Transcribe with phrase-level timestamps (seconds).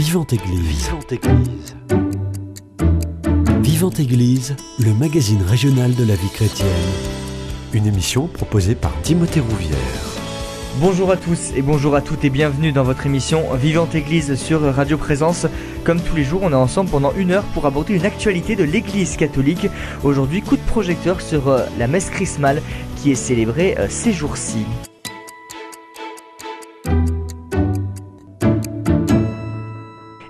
[0.00, 0.86] Vivante Église.
[0.86, 1.76] Vivante Église.
[3.60, 6.68] Vivante Église, le magazine régional de la vie chrétienne.
[7.74, 9.76] Une émission proposée par Timothée Rouvière.
[10.76, 14.62] Bonjour à tous et bonjour à toutes et bienvenue dans votre émission Vivante Église sur
[14.62, 15.46] Radio Présence.
[15.84, 18.64] Comme tous les jours, on est ensemble pendant une heure pour aborder une actualité de
[18.64, 19.68] l'Église catholique.
[20.02, 22.62] Aujourd'hui, coup de projecteur sur euh, la messe chrismale
[22.96, 24.64] qui est célébrée euh, ces jours-ci.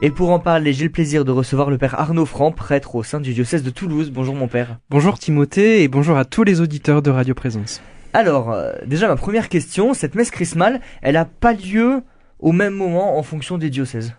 [0.03, 3.03] Et pour en parler, j'ai le plaisir de recevoir le père Arnaud Franc, prêtre au
[3.03, 4.11] sein du diocèse de Toulouse.
[4.11, 4.79] Bonjour mon père.
[4.89, 7.83] Bonjour Timothée et bonjour à tous les auditeurs de Radio Présence.
[8.15, 12.01] Alors, euh, déjà ma première question, cette messe chrismale, elle n'a pas lieu
[12.39, 14.15] au même moment en fonction des diocèses?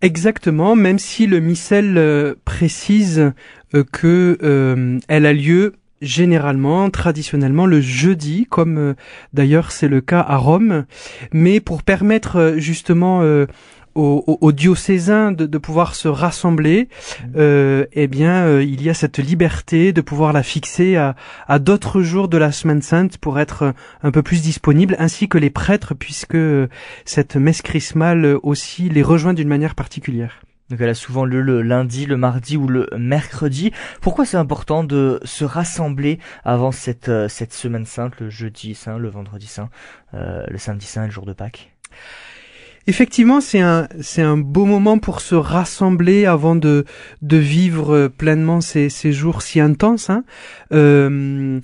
[0.00, 3.32] Exactement, même si le missel euh, précise
[3.74, 8.94] euh, que elle a lieu généralement, traditionnellement, le jeudi, comme
[9.34, 10.86] d'ailleurs c'est le cas à Rome,
[11.32, 13.20] mais pour permettre justement
[13.98, 17.26] aux, diocésains de, pouvoir se rassembler, mmh.
[17.36, 21.16] euh, eh bien, euh, il y a cette liberté de pouvoir la fixer à,
[21.48, 25.38] à d'autres jours de la semaine sainte pour être un peu plus disponible, ainsi que
[25.38, 26.38] les prêtres, puisque
[27.04, 30.40] cette messe chrismale aussi les rejoint d'une manière particulière.
[30.70, 33.72] Donc elle a souvent lieu le lundi, le mardi ou le mercredi.
[34.02, 38.98] Pourquoi c'est important de se rassembler avant cette, euh, cette semaine sainte, le jeudi saint,
[38.98, 39.70] le vendredi saint,
[40.12, 41.72] le samedi saint et le jour de Pâques?
[42.88, 46.86] Effectivement, c'est un c'est un beau moment pour se rassembler avant de
[47.20, 50.08] de vivre pleinement ces ces jours si intenses.
[50.08, 50.24] Hein.
[50.72, 51.60] Euh,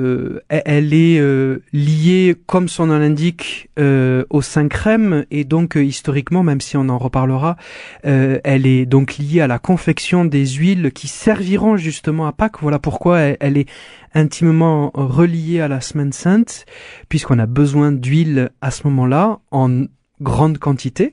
[0.00, 5.76] euh, elle est euh, liée, comme son nom l'indique, euh, au Saint Crème et donc
[5.76, 7.56] euh, historiquement, même si on en reparlera,
[8.02, 12.60] elle est donc liée à la confection des huiles qui serviront justement à Pâques.
[12.60, 13.68] Voilà pourquoi elle, elle est
[14.14, 16.66] intimement reliée à la Semaine Sainte,
[17.08, 19.84] puisqu'on a besoin d'huile à ce moment-là en
[20.20, 21.12] grande quantité.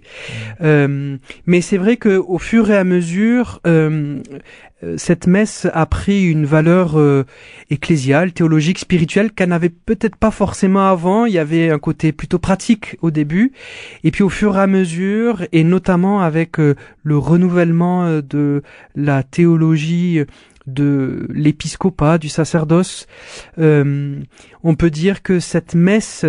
[0.61, 4.19] Euh, mais c'est vrai que au fur et à mesure, euh,
[4.83, 6.97] euh, cette messe a pris une valeur
[7.69, 11.25] ecclésiale, théologique, spirituelle qu'elle n'avait peut-être pas forcément avant.
[11.25, 13.51] Il y avait un côté plutôt pratique au début,
[14.03, 18.63] et puis au fur et à mesure, et notamment avec le renouvellement de
[18.95, 20.19] la théologie
[20.67, 23.07] de l'épiscopat, du sacerdoce,
[23.57, 26.25] on peut dire que cette messe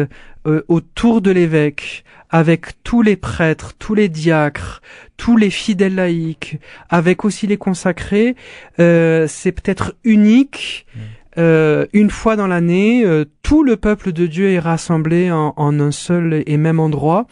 [0.68, 4.82] autour de l'évêque avec tous les prêtres, tous les diacres,
[5.16, 6.58] tous les fidèles laïcs,
[6.88, 8.34] avec aussi les consacrés,
[8.80, 10.84] euh, c'est peut-être unique.
[10.94, 11.00] Mm.
[11.38, 15.78] Euh, une fois dans l'année, euh, tout le peuple de Dieu est rassemblé en, en,
[15.78, 17.28] un seul et même endroit.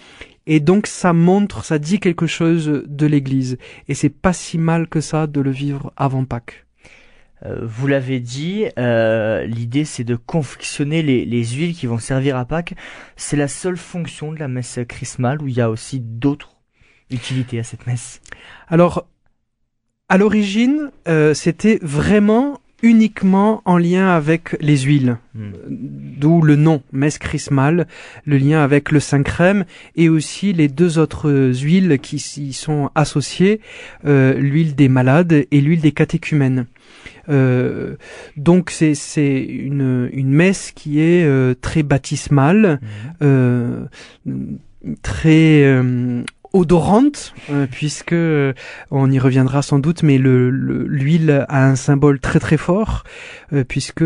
[0.46, 3.58] Et donc ça montre, ça dit quelque chose de l'Église.
[3.88, 6.64] Et c'est pas si mal que ça de le vivre avant Pâques.
[7.44, 12.36] Euh, vous l'avez dit, euh, l'idée c'est de confectionner les, les, huiles qui vont servir
[12.36, 12.74] à Pâques.
[13.16, 16.56] C'est la seule fonction de la messe chrismale ou il y a aussi d'autres
[17.10, 18.20] utilités à cette messe
[18.68, 19.06] Alors,
[20.08, 25.52] à l'origine, euh, c'était vraiment uniquement en lien avec les huiles, hmm.
[26.18, 27.86] d'où le nom messe chrismale,
[28.26, 29.64] le lien avec le saint crème
[29.96, 33.60] et aussi les deux autres huiles qui y sont associées,
[34.04, 36.66] l'huile des malades et l'huile des catéchumènes.
[37.28, 37.96] Euh,
[38.36, 42.80] donc c'est c'est une une messe qui est euh, très baptismale,
[43.22, 43.84] euh,
[45.02, 45.82] très
[46.52, 47.34] odorante
[47.70, 48.14] puisque
[48.90, 53.04] on y reviendra sans doute mais le l'huile a un symbole très très fort
[53.68, 54.04] puisque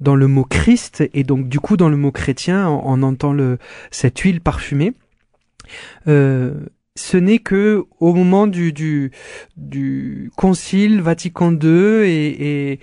[0.00, 3.58] dans le mot Christ et donc du coup dans le mot chrétien on, entend le
[3.90, 4.92] cette huile parfumée.
[6.96, 9.10] Ce n'est que au moment du, du,
[9.56, 12.80] du Concile Vatican II et, et,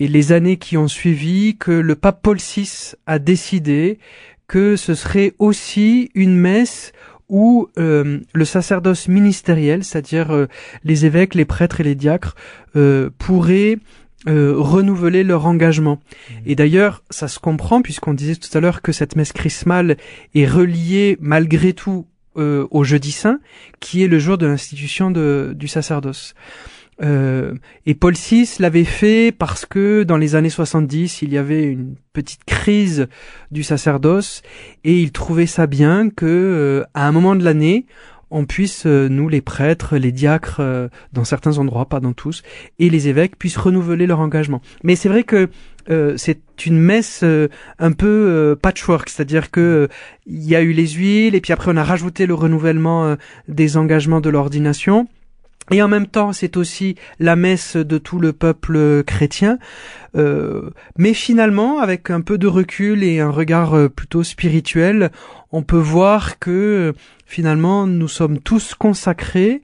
[0.00, 4.00] et, les années qui ont suivi que le pape Paul VI a décidé
[4.48, 6.90] que ce serait aussi une messe
[7.30, 10.46] où euh, le sacerdoce ministériel, c'est-à-dire euh,
[10.84, 12.34] les évêques, les prêtres et les diacres,
[12.76, 13.78] euh, pourraient
[14.26, 15.94] renouveler leur engagement.
[15.94, 16.34] Mmh.
[16.44, 19.96] Et d'ailleurs, ça se comprend puisqu'on disait tout à l'heure que cette messe chrismale
[20.34, 22.06] est reliée malgré tout
[22.36, 23.40] euh, au jeudi saint,
[23.80, 26.34] qui est le jour de l'institution du sacerdoce.
[27.02, 27.54] Euh,
[27.86, 31.94] et Paul VI l'avait fait parce que dans les années 70, il y avait une
[32.12, 33.08] petite crise
[33.50, 34.42] du sacerdoce
[34.84, 37.86] et il trouvait ça bien que euh, à un moment de l'année,
[38.32, 40.62] on puisse, nous les prêtres, les diacres,
[41.12, 42.44] dans certains endroits, pas dans tous,
[42.78, 44.62] et les évêques puissent renouveler leur engagement.
[44.84, 45.48] Mais c'est vrai que
[45.90, 47.48] euh, c'est une messe euh,
[47.78, 49.88] un peu euh, patchwork, c'est-à-dire que
[50.26, 53.16] il y a eu les huiles et puis après on a rajouté le renouvellement
[53.48, 55.08] des engagements de l'ordination.
[55.72, 59.58] Et en même temps, c'est aussi la messe de tout le peuple chrétien.
[60.16, 65.10] Euh, mais finalement, avec un peu de recul et un regard euh, plutôt spirituel,
[65.52, 66.92] on peut voir que
[67.24, 69.62] finalement, nous sommes tous consacrés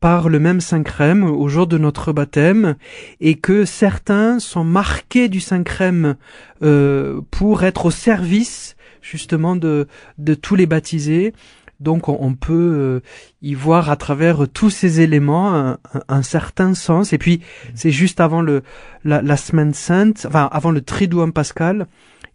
[0.00, 2.76] par le même Saint Crème au jour de notre baptême
[3.20, 6.16] et que certains sont marqués du Saint Crème
[6.62, 11.32] euh, pour être au service justement de, de tous les baptisés
[11.80, 13.00] donc on, peut euh,
[13.40, 15.76] y voir à travers tous ces éléments
[16.08, 17.12] un, certain sens.
[17.12, 17.40] Et puis
[17.74, 18.62] c'est juste avant le
[19.04, 21.86] la, semaine sainte, enfin avant le Triduum pascal,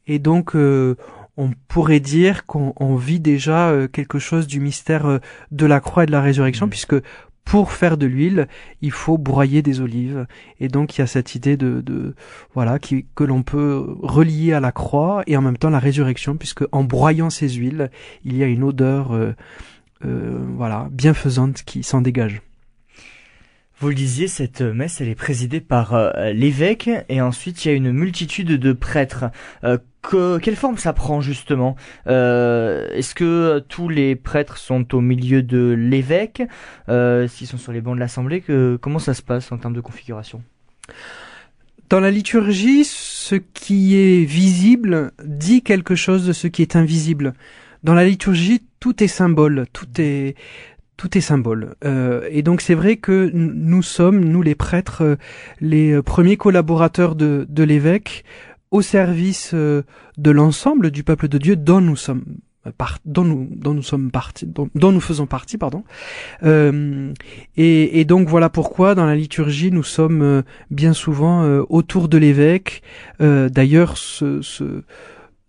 [0.07, 0.95] et donc euh,
[1.35, 5.19] on pourrait dire qu'on vit déjà euh, quelque chose du mystère
[5.51, 6.95] de la croix et de la résurrection, puisque
[7.45, 8.47] pour faire de l'huile,
[8.81, 10.25] il faut broyer des olives.
[10.59, 12.15] Et donc il y a cette idée de,
[12.53, 16.35] voilà qui, que l'on peut relier à la croix et en même temps la résurrection,
[16.35, 17.91] puisque en broyant ces huiles,
[18.25, 19.35] il y a une odeur euh,
[20.05, 22.41] euh, voilà bienfaisante qui s'en dégage.
[23.83, 27.71] Vous le disiez, cette messe, elle est présidée par euh, l'évêque et ensuite il y
[27.71, 29.25] a une multitude de prêtres.
[29.65, 31.75] Euh, que, quelle forme ça prend justement?
[32.07, 36.43] Euh, Est-ce que tous les prêtres sont au milieu de l'évêque?
[36.87, 39.81] S'ils sont sur les bancs de l'Assemblée, que, comment ça se passe en termes de
[39.81, 40.41] configuration?
[41.89, 47.33] Dans la liturgie, ce qui est visible dit quelque chose de ce qui est invisible.
[47.83, 50.35] Dans la liturgie, tout est symbole, tout est
[51.03, 51.75] tout est symbole.
[51.83, 55.15] Euh, et donc c'est vrai que nous sommes, nous les prêtres, euh,
[55.59, 58.23] les premiers collaborateurs de, l'évêque
[58.71, 59.81] au service euh,
[60.17, 62.23] de l'ensemble du peuple de Dieu dont nous sommes
[62.77, 65.83] partis dont, nous faisons partie pardon
[67.57, 72.81] et, donc voilà pourquoi dans la liturgie nous sommes bien souvent autour de l'évêque
[73.19, 74.39] d'ailleurs ce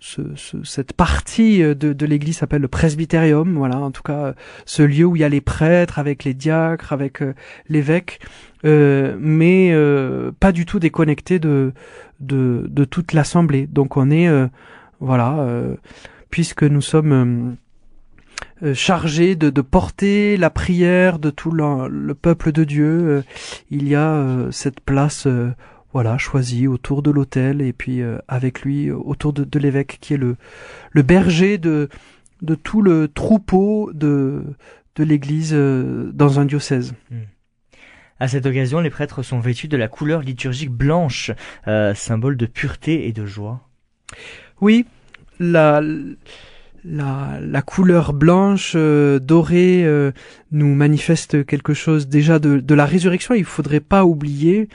[0.04, 0.22] ce,
[0.64, 4.34] cette partie euh, de, de l'église s'appelle le presbyterium, voilà, en tout cas
[4.66, 7.34] ce lieu où il y a les prêtres avec les diacres, avec euh,
[7.70, 8.20] l'évêque,
[8.66, 11.72] euh, mais euh, pas du tout déconnecté de,
[12.20, 13.66] de, de toute l'assemblée.
[13.66, 14.28] Donc on est,
[15.00, 15.46] voilà,
[16.30, 17.56] puisque nous sommes
[18.74, 23.24] chargés de, de, porter la prière de tout le, le peuple de Dieu,
[23.70, 25.26] il y a cette place
[25.94, 30.14] voilà, choisi autour de l'autel et puis euh, avec lui autour de, de l'évêque qui
[30.14, 30.36] est le,
[30.90, 31.88] le berger de,
[32.42, 34.42] de tout le troupeau de,
[34.96, 36.94] de l'église euh, dans un diocèse.
[37.12, 37.22] Hmm.
[38.18, 41.30] À cette occasion, les prêtres sont vêtus de la couleur liturgique blanche,
[41.68, 43.68] euh, symbole de pureté et de joie.
[44.60, 44.86] Oui,
[45.38, 45.80] la,
[46.84, 50.12] la, la couleur blanche, dorée,
[50.52, 53.34] nous manifeste quelque chose déjà de, de la résurrection.
[53.34, 54.68] Il faudrait pas oublier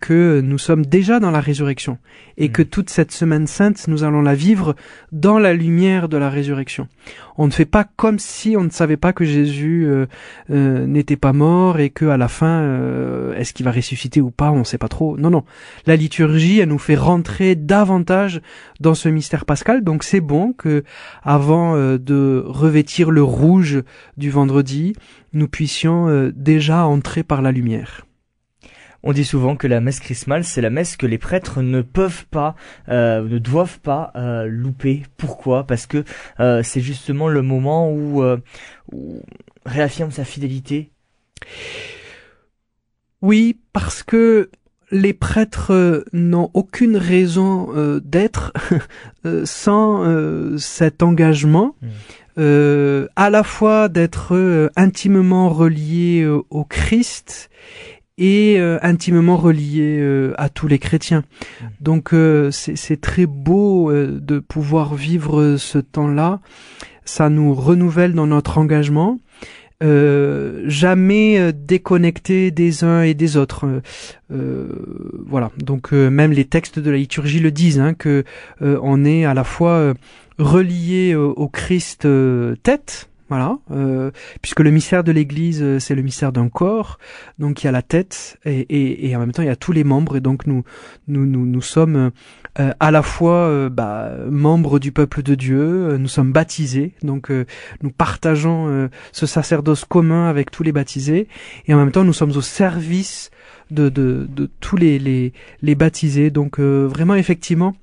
[0.00, 1.98] que nous sommes déjà dans la résurrection
[2.36, 2.66] et que mm.
[2.66, 4.74] toute cette semaine sainte, nous allons la vivre
[5.12, 6.88] dans la lumière de la résurrection.
[7.36, 10.06] On ne fait pas comme si on ne savait pas que Jésus euh,
[10.50, 14.30] euh, n'était pas mort et que à la fin, euh, est-ce qu'il va ressusciter ou
[14.30, 15.16] pas, on ne sait pas trop.
[15.16, 15.44] Non, non.
[15.86, 18.40] La liturgie, elle nous fait rentrer davantage
[18.80, 19.82] dans ce mystère pascal.
[19.82, 20.84] Donc c'est bon que,
[21.22, 23.82] avant de revêtir le rouge
[24.16, 24.94] du vendredi,
[25.32, 28.06] nous puissions déjà entrer par la lumière.
[29.04, 32.24] On dit souvent que la messe chrismale, c'est la messe que les prêtres ne peuvent
[32.26, 32.54] pas,
[32.88, 35.02] euh, ne doivent pas euh, louper.
[35.16, 35.66] Pourquoi?
[35.66, 36.04] Parce que
[36.38, 38.22] euh, c'est justement le moment où,
[38.92, 39.22] où
[39.66, 40.90] réaffirme sa fidélité.
[43.22, 44.50] Oui, parce que
[44.92, 47.70] les prêtres n'ont aucune raison
[48.04, 48.52] d'être
[49.44, 51.74] sans cet engagement.
[52.36, 53.06] Hmm.
[53.16, 57.50] à la fois d'être intimement reliés au Christ
[58.18, 61.20] et euh, intimement relié euh, à tous les chrétiens.
[61.60, 61.66] Mmh.
[61.80, 66.40] Donc euh, c'est très beau de pouvoir vivre ce temps-là.
[67.04, 69.18] Ça nous renouvelle dans notre engagement.
[69.80, 73.66] jamais déconnecté des uns et des autres.
[74.30, 75.50] voilà.
[75.58, 78.24] Donc même les textes de la liturgie le disent hein, que
[78.60, 79.94] on est à la fois
[80.38, 82.06] relié au Christ
[82.62, 84.10] tête, voilà, euh,
[84.42, 86.98] puisque le mystère de l'Église, euh, c'est le mystère d'un corps,
[87.38, 89.72] donc il y a la tête et, et, en même temps il y a tous
[89.72, 90.64] les membres et donc nous
[91.08, 92.10] nous nous, nous sommes
[92.58, 97.30] euh, à la fois bah, membres du peuple de Dieu, nous sommes baptisés, donc
[97.82, 101.28] nous partageons ce sacerdoce commun avec tous les baptisés
[101.66, 103.30] et en même temps nous sommes au service
[103.70, 107.74] de de, de tous les, les les baptisés, donc vraiment effectivement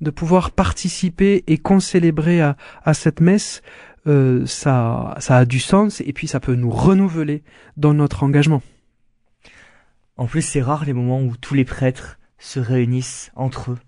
[0.00, 3.62] de pouvoir participer et concélébrer à, à cette messe
[4.06, 7.42] euh, ça, ça a du sens et puis ça peut nous renouveler
[7.76, 8.62] dans notre engagement.
[10.16, 13.78] En plus, c'est rare les moments où tous les prêtres se réunissent entre eux.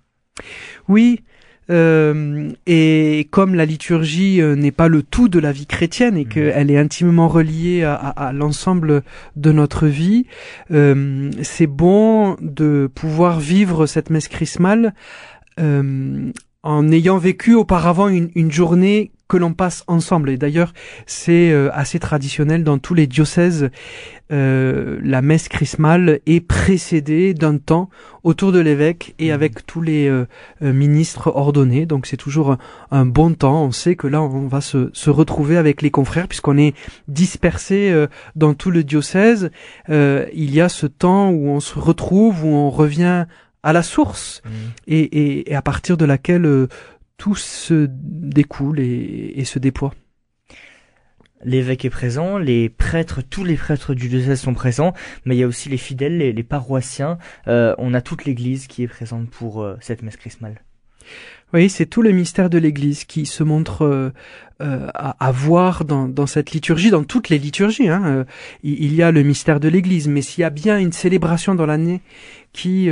[0.88, 1.22] Oui,
[1.70, 6.24] Euh, et comme la liturgie euh, n'est pas le tout de la vie chrétienne et
[6.24, 9.02] qu'elle est intimement reliée à, à, l'ensemble
[9.36, 10.24] de notre vie,
[10.70, 14.94] euh, c'est bon de pouvoir vivre cette messe chrismale
[15.60, 16.32] euh,
[16.62, 20.30] en ayant vécu auparavant une, une journée que l'on passe ensemble.
[20.30, 20.72] Et d'ailleurs,
[21.06, 23.70] c'est euh, assez traditionnel dans tous les diocèses.
[24.30, 27.88] Euh, la messe chrismale est précédée d'un temps
[28.24, 29.34] autour de l'évêque et mmh.
[29.34, 30.26] avec tous les euh,
[30.60, 31.86] ministres ordonnés.
[31.86, 32.56] Donc c'est toujours
[32.90, 33.64] un, bon temps.
[33.64, 36.74] On sait que là, on va se, se retrouver avec les confrères puisqu'on est
[37.06, 37.94] dispersé
[38.34, 39.50] dans tout le diocèse.
[39.88, 43.26] il y a ce temps où on se retrouve, où on revient
[43.62, 44.48] à la source mmh.
[44.86, 46.68] et, et, et, à partir de laquelle
[47.18, 49.92] tout se découle et, se déploie.
[51.44, 54.92] L'évêque est présent, les prêtres, tous les prêtres du diocèse sont présents,
[55.24, 57.18] mais il y a aussi les fidèles, les, paroissiens.
[57.46, 60.62] Euh, on a toute l'Église qui est présente pour euh, cette messe chrismale.
[61.54, 64.12] Oui, c'est tout le mystère de l'Église qui se montre
[64.60, 67.88] euh, à, voir dans, cette liturgie, dans toutes les liturgies.
[67.88, 68.26] Hein.
[68.62, 71.64] il, y a le mystère de l'Église, mais s'il y a bien une célébration dans
[71.64, 72.02] l'année
[72.52, 72.90] qui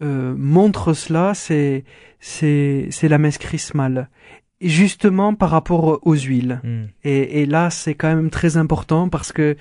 [0.00, 1.84] montre cela, c'est
[2.18, 4.08] c'est c'est la messe chrismale
[4.62, 6.60] justement par rapport aux huiles.
[6.62, 6.84] Hmm.
[7.04, 9.56] Et, et, là, c'est quand même très important parce que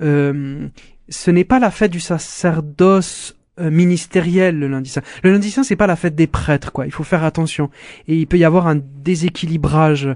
[0.00, 0.68] euh,
[1.08, 5.02] ce n'est pas la fête du sacerdoce euh, ministériel le lundi saint.
[5.22, 6.86] Le lundi saint, c'est pas la fête des prêtres, quoi.
[6.86, 7.68] Il faut faire attention.
[8.08, 10.08] Et il peut y avoir un déséquilibrage.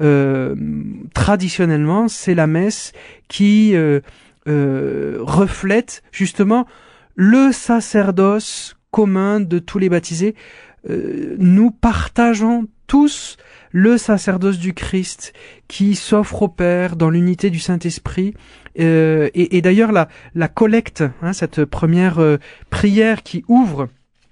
[0.00, 0.54] Euh,
[1.12, 2.92] traditionnellement, c'est la messe
[3.26, 4.00] qui euh,
[4.46, 6.66] reflète justement
[7.16, 10.34] le sacerdoce commun de tous les baptisés
[11.38, 13.38] nous partageons tous
[13.72, 15.32] le sacerdoce du Christ
[15.66, 18.34] qui s'offre au Père dans l'unité du Saint-Esprit.
[18.80, 22.38] Euh, et, d'ailleurs, la, la collecte, hein, cette première euh,
[22.70, 23.88] prière qui ouvre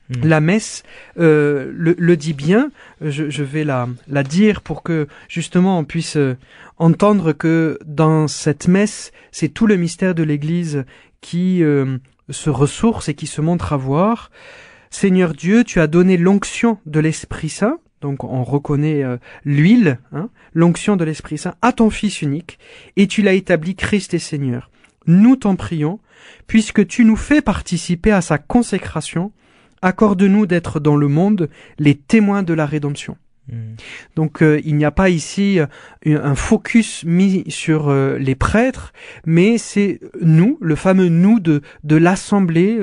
[0.08, 0.26] hmm.
[0.26, 0.82] la messe
[1.16, 2.70] le, dit bien.
[3.00, 6.18] Je, je, vais la, la dire pour que justement on puisse
[6.78, 10.84] entendre que dans cette messe, c'est tout le mystère de l'Église
[11.20, 11.62] qui
[12.30, 14.30] se ressource et qui se montre à voir.
[14.90, 20.28] Seigneur Dieu, tu as donné l'onction de l'Esprit Saint, donc on reconnaît euh, l'huile, hein,
[20.52, 22.58] l'onction de l'Esprit Saint, à ton Fils unique,
[22.96, 24.70] et tu l'as établi Christ et Seigneur.
[25.06, 26.00] Nous t'en prions,
[26.46, 29.32] puisque tu nous fais participer à sa consécration,
[29.80, 33.16] accorde-nous d'être dans le monde les témoins de la rédemption.
[33.48, 33.74] Hmm.
[34.14, 35.66] Donc euh, il n'y a pas ici euh,
[36.06, 38.92] un focus mis sur euh, les prêtres,
[39.26, 42.78] mais c'est nous, le fameux nous de, de l'assemblée.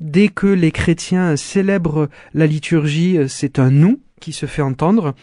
[0.00, 5.14] dès que les chrétiens célèbrent la liturgie, c'est un nous qui se fait entendre.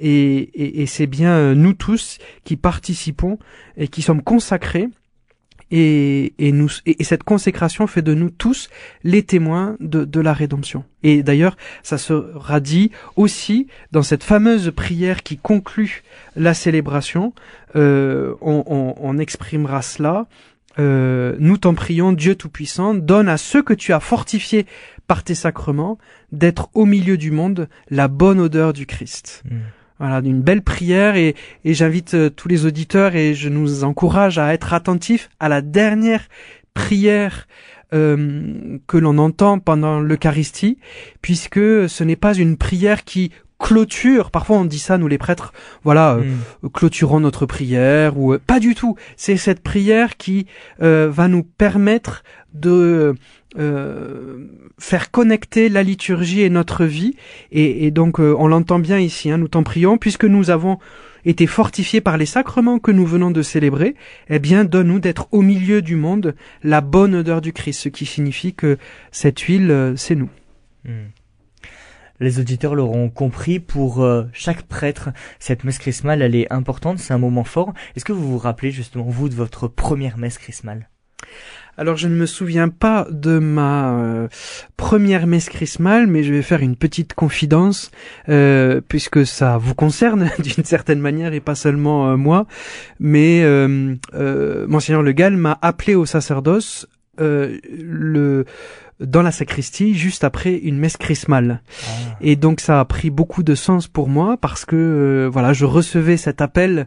[0.00, 3.38] et, c'est bien nous tous qui participons
[3.76, 4.88] et qui sommes consacrés
[5.70, 6.32] et,
[7.00, 8.68] cette consécration fait de nous tous
[9.02, 10.84] les témoins de, la rédemption.
[11.02, 16.02] Et d'ailleurs, ça sera dit aussi dans cette fameuse prière qui conclut
[16.36, 17.32] la célébration.
[17.74, 20.26] Euh, on, exprimera cela.
[20.78, 24.66] Euh, nous t'en prions, Dieu Tout-Puissant, donne à ceux que tu as fortifiés
[25.06, 25.98] par tes sacrements
[26.32, 29.42] d'être au milieu du monde la bonne odeur du Christ.
[29.50, 29.56] Mm.
[29.98, 34.38] Voilà, une belle prière et, et j'invite euh, tous les auditeurs et je nous encourage
[34.38, 36.28] à être attentifs à la dernière
[36.74, 37.46] prière
[37.94, 40.76] euh, que l'on entend pendant l'Eucharistie,
[41.22, 44.30] puisque ce n'est pas une prière qui clôture.
[44.30, 45.52] Parfois on dit ça, nous les prêtres,
[45.84, 46.22] voilà, euh,
[46.62, 46.70] mm.
[46.70, 48.96] clôturons notre prière ou pas du tout.
[49.16, 50.46] C'est cette prière qui
[50.78, 52.22] va nous permettre
[52.54, 53.14] de
[53.58, 54.48] euh,
[54.78, 57.14] faire connecter la liturgie et notre vie.
[57.52, 60.78] Et, donc euh, on l'entend bien ici, hein, nous t'en prions, puisque nous avons
[61.24, 63.94] été fortifiés par les sacrements que nous venons de célébrer,
[64.28, 68.04] eh bien donne-nous d'être au milieu du monde la bonne odeur du Christ, ce qui
[68.04, 68.76] signifie que
[69.10, 70.28] cette huile, euh, c'est nous.
[70.84, 71.06] Hmm.
[72.20, 77.18] Les auditeurs l'auront compris, pour chaque prêtre, cette messe chrismale, elle est importante, c'est un
[77.18, 77.72] moment fort.
[77.94, 80.88] Est-ce que vous vous rappelez justement, vous, de votre première messe chrismale?
[81.78, 84.28] Alors je ne me souviens pas de ma euh,
[84.78, 87.90] première messe chrismale, mais je vais faire une petite confidence
[88.30, 92.46] euh, puisque ça vous concerne d'une certaine manière et pas seulement euh, moi.
[92.98, 93.44] Mais
[94.66, 96.86] monseigneur Le Gall m'a appelé au sacerdoce
[97.18, 98.44] le
[99.00, 101.60] dans la sacristie juste après une messe chrismale.
[101.68, 102.16] Ah.
[102.20, 105.64] Et donc ça a pris beaucoup de sens pour moi parce que euh, voilà, je
[105.64, 106.86] recevais cet appel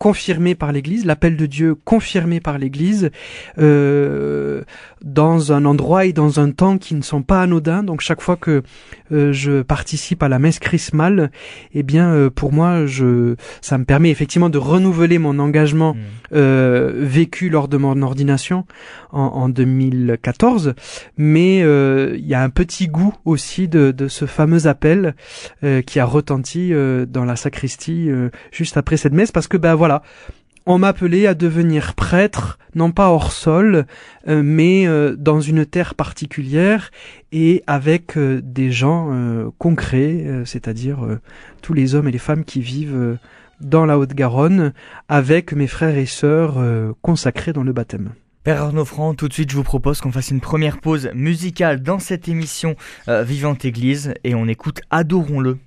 [0.00, 3.10] confirmé par l'Église, l'appel de Dieu confirmé par l'Église
[3.58, 4.62] euh,
[5.04, 7.82] dans un endroit et dans un temps qui ne sont pas anodins.
[7.82, 8.62] Donc chaque fois que
[9.12, 11.30] euh, je participe à la messe chrismale,
[11.74, 16.38] eh bien euh, pour moi, je, ça me permet effectivement de renouveler mon engagement mmh.
[17.02, 18.64] vécu lors de mon ordination
[19.12, 20.72] en, en 2014,
[21.18, 25.14] mais il y a un petit goût aussi de, de ce fameux appel
[25.86, 26.72] qui a retenti
[27.06, 28.08] dans la sacristie
[28.50, 29.89] juste après cette messe, parce que ben voilà
[30.66, 33.86] on m'appelait à devenir prêtre, non pas hors sol,
[34.28, 36.90] euh, mais euh, dans une terre particulière
[37.32, 39.10] et avec euh, des gens
[39.58, 40.98] concrets, c'est-à-dire
[41.62, 43.18] tous les hommes et les femmes qui vivent
[43.60, 44.72] dans la Haute-Garonne,
[45.08, 46.56] avec mes frères et sœurs
[47.02, 48.12] consacrés dans le baptême.
[48.44, 51.82] Père Arnaud Franc, tout de suite je vous propose qu'on fasse une première pause musicale
[51.82, 52.76] dans cette émission
[53.08, 55.58] Vivante Église et on écoute Adorons-le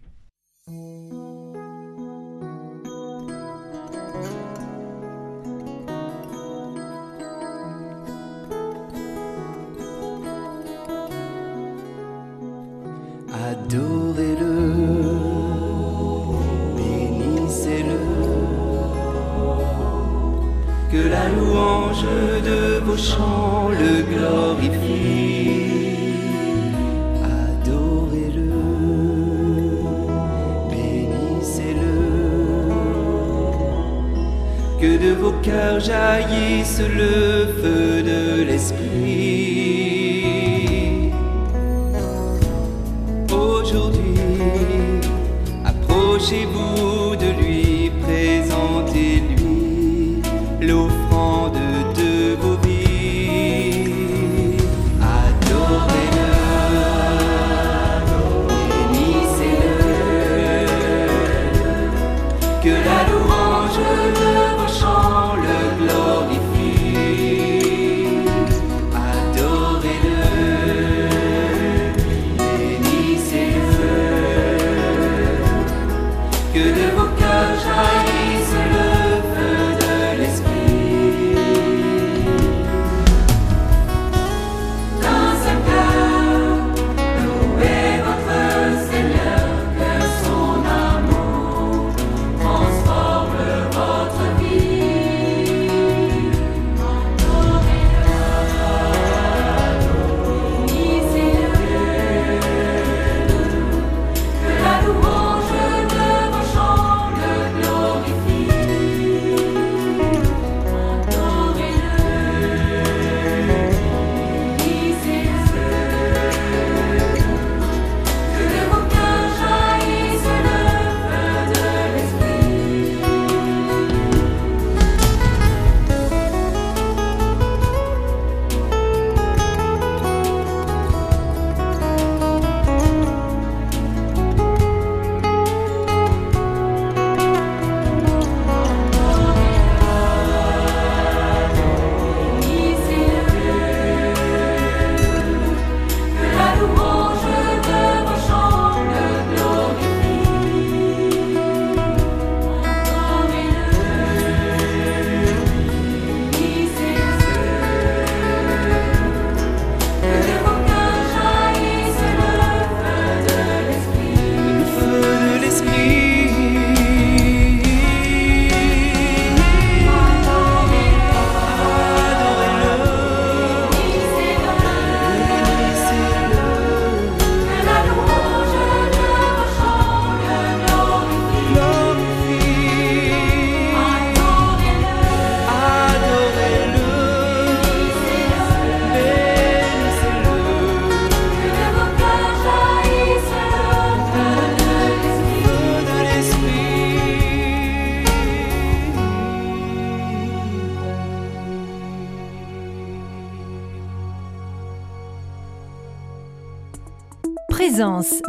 [22.42, 25.62] de vos chants le glorifie.
[27.24, 28.52] Adorez-le,
[30.70, 31.96] bénissez-le.
[34.80, 39.53] Que de vos cœurs jaillisse le feu de l'esprit.
[46.24, 46.93] Approchez-vous de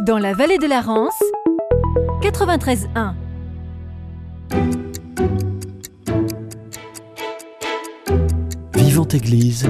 [0.01, 1.17] dans la vallée de la Rance,
[2.21, 3.13] 93.1.
[8.73, 9.69] Vivante Église,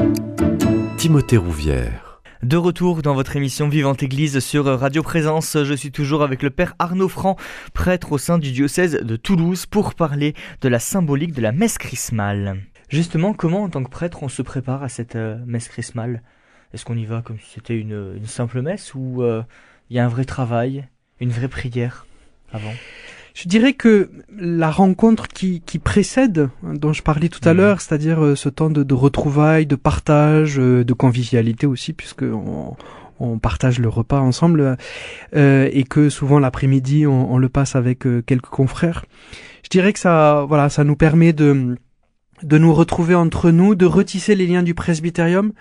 [0.98, 2.20] Timothée Rouvière.
[2.42, 6.50] De retour dans votre émission Vivante Église sur Radio Présence, je suis toujours avec le
[6.50, 7.36] Père Arnaud Franc,
[7.76, 11.78] prêtre au sein du diocèse de Toulouse, pour parler de la symbolique de la messe
[11.78, 12.58] chrismale.
[12.90, 16.24] Justement, comment en tant que prêtre on se prépare à cette euh, messe chrismale?
[16.74, 19.44] Est-ce qu'on y va comme si c'était une, simple messe ou euh,
[19.90, 20.88] il y a un vrai travail,
[21.20, 22.06] une vraie prière
[22.52, 22.74] avant
[23.36, 27.58] je dirais que la rencontre qui, qui précède, hein, dont je parlais tout à mmh.
[27.58, 32.24] l'heure, c'est-à-dire euh, ce temps de, de, retrouvailles, de partage, euh, de convivialité aussi, puisque
[32.24, 32.78] on,
[33.20, 34.78] on partage le repas ensemble
[35.36, 39.06] euh, et que souvent l'après-midi on, on, le passe avec euh, quelques confrères.
[39.64, 41.78] Je dirais que ça, voilà, ça nous permet de
[42.44, 45.54] de nous retrouver entre nous, de retisser les liens du presbytérium,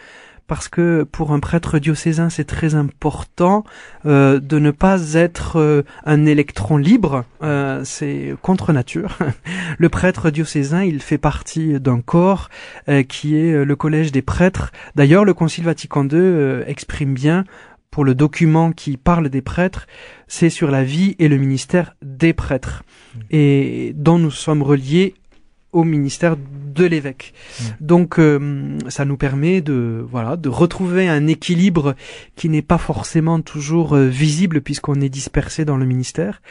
[0.47, 3.65] parce que pour un prêtre diocésain, c'est très important
[4.05, 7.25] euh, de ne pas être euh, un électron libre.
[7.43, 9.19] Euh, c'est contre nature.
[9.79, 12.51] le prêtre diocésain, il fait partie d'un corps
[12.89, 14.73] euh, qui est le collège des prêtres.
[14.95, 17.45] D'ailleurs, le Concile Vatican II exprime bien
[17.91, 19.87] pour le document qui parle des prêtres,
[20.27, 23.19] c'est sur la vie et le ministère des prêtres, mmh.
[23.31, 25.15] et dont nous sommes reliés
[25.75, 27.35] au ministère de l'évêque.
[27.35, 27.65] Mmh.
[27.81, 31.95] Donc euh, ça nous permet de voilà de retrouver un équilibre
[32.37, 36.43] qui n'est pas forcément toujours euh, visible puisqu'on est dispersé dans le ministère.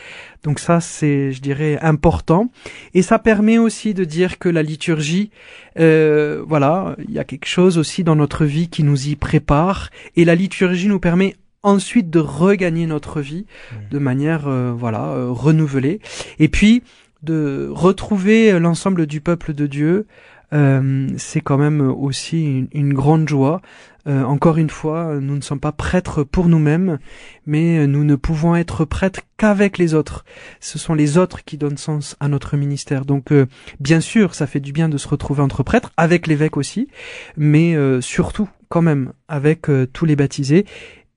[0.44, 2.52] Donc ça c'est je dirais important
[2.94, 5.32] et ça permet aussi de dire que la liturgie
[5.80, 9.90] euh, voilà il y a quelque chose aussi dans notre vie qui nous y prépare
[10.16, 13.76] et la liturgie nous permet ensuite de regagner notre vie mmh.
[13.90, 16.00] de manière euh, voilà euh, renouvelée
[16.40, 16.84] et puis
[17.24, 20.08] de retrouver l'ensemble du peuple de Dieu,
[20.54, 23.62] euh, c'est quand même aussi une, grande joie.
[24.08, 27.00] Euh, encore une fois, nous ne sommes pas prêtres pour nous-mêmes,
[27.46, 30.26] mais nous ne pouvons être prêtres qu'avec les autres.
[30.60, 33.06] Ce sont les autres qui donnent sens à notre ministère.
[33.06, 33.48] Donc, euh,
[33.80, 36.88] bien sûr, ça fait du bien de se retrouver entre prêtres, avec l'évêque aussi,
[37.36, 40.66] mais euh, surtout, quand même, avec euh, tous les baptisés,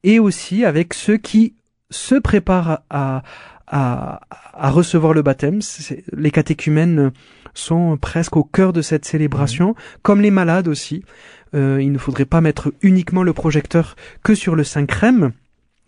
[0.03, 1.55] et aussi avec ceux qui
[1.91, 3.23] se préparent à,
[3.67, 4.21] à
[4.71, 5.61] recevoir le baptême.
[6.13, 7.13] Les catéchumènes
[7.55, 9.75] sont presque au cœur de cette célébration, mmh.
[10.03, 11.05] comme les malades aussi.
[11.55, 15.33] Euh, il ne faudrait pas mettre uniquement le projecteur que sur le Saint Crème,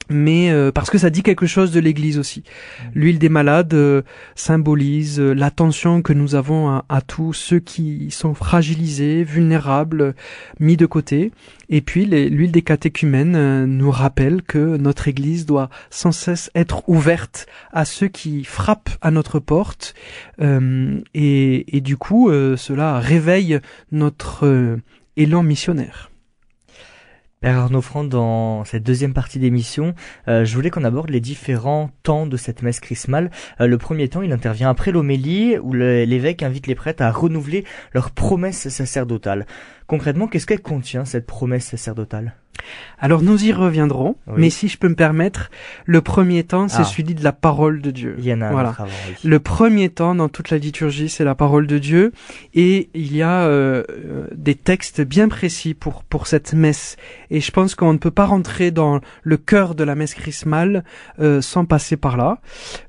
[0.08, 2.42] mais euh, parce que ça dit quelque chose de l'Église aussi.
[2.94, 4.02] L'huile des malades euh,
[4.34, 10.14] symbolise euh, l'attention que nous avons à, tous ceux qui sont fragilisés, vulnérables,
[10.60, 11.32] mis de côté.
[11.68, 16.88] Et puis l'huile des catéchumènes euh, nous rappelle que notre Église doit sans cesse être
[16.88, 19.94] ouverte à ceux qui frappent à notre porte.
[20.40, 23.60] Et, du coup, cela réveille
[23.92, 24.78] notre
[25.16, 26.10] élan missionnaire.
[27.40, 29.94] Père Arnaud Franck, dans cette deuxième partie d'émission,
[30.26, 33.30] euh, je voulais qu'on aborde les différents temps de cette messe chrismale.
[33.60, 37.64] Euh, le premier temps, il intervient après l'homélie, où l'évêque invite les prêtres à renouveler
[37.92, 39.46] leur promesse sacerdotale.
[39.86, 42.34] Concrètement, qu'est-ce qu'elle contient, cette promesse sacerdotale?
[43.00, 44.34] Alors nous y reviendrons, oui.
[44.36, 45.50] mais si je peux me permettre,
[45.86, 46.84] le premier temps, c'est ah.
[46.84, 48.16] celui de la parole de Dieu.
[48.18, 48.70] Il y en a voilà.
[48.70, 49.14] avant, oui.
[49.22, 52.12] Le premier temps dans toute la liturgie, c'est la parole de Dieu,
[52.54, 53.84] et il y a euh,
[54.34, 56.96] des textes bien précis pour pour cette messe.
[57.30, 60.84] Et je pense qu'on ne peut pas rentrer dans le cœur de la messe chrismale
[61.20, 62.40] euh, sans passer par là,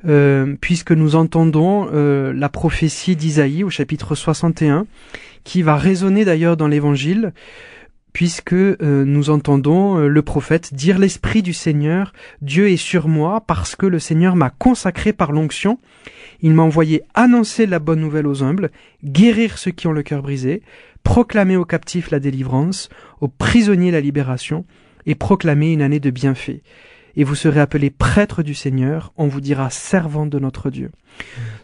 [0.07, 4.87] euh, puisque nous entendons euh, la prophétie d'Isaïe au chapitre 61,
[5.43, 7.31] qui va résonner d'ailleurs dans l'Évangile
[8.13, 13.41] puisque euh, nous entendons euh, le prophète dire l'Esprit du Seigneur, Dieu est sur moi
[13.41, 15.79] parce que le Seigneur m'a consacré par l'onction,
[16.41, 18.71] il m'a envoyé annoncer la bonne nouvelle aux humbles,
[19.03, 20.61] guérir ceux qui ont le cœur brisé,
[21.03, 22.89] proclamer aux captifs la délivrance,
[23.21, 24.65] aux prisonniers la libération,
[25.05, 26.61] et proclamer une année de bienfaits.
[27.15, 30.91] Et vous serez appelés prêtres du Seigneur, on vous dira servant de notre Dieu.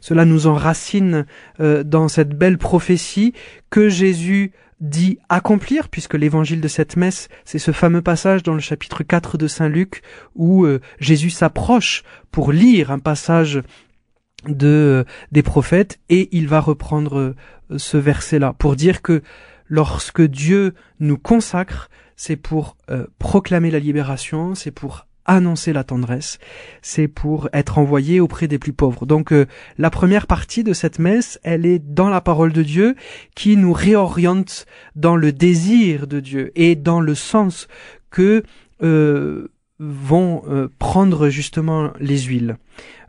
[0.02, 1.26] Cela nous enracine
[1.60, 3.34] euh, dans cette belle prophétie
[3.70, 8.60] que Jésus dit accomplir, puisque l'évangile de cette messe, c'est ce fameux passage dans le
[8.60, 10.02] chapitre 4 de Saint Luc
[10.36, 13.62] où euh, Jésus s'approche pour lire un passage
[14.48, 17.36] de euh, des prophètes et il va reprendre euh,
[17.78, 19.22] ce verset-là pour dire que
[19.68, 22.78] lorsque Dieu nous consacre, c'est pour
[23.18, 26.38] proclamer la libération, c'est pour annoncer la tendresse,
[26.82, 29.06] c'est pour être envoyé auprès des plus pauvres.
[29.06, 29.46] Donc euh,
[29.78, 32.96] la première partie de cette messe, elle est dans la parole de Dieu
[33.36, 37.68] qui nous réoriente dans le désir de Dieu et dans le sens
[38.10, 38.44] que
[38.84, 42.58] euh, vont euh, prendre justement les huiles.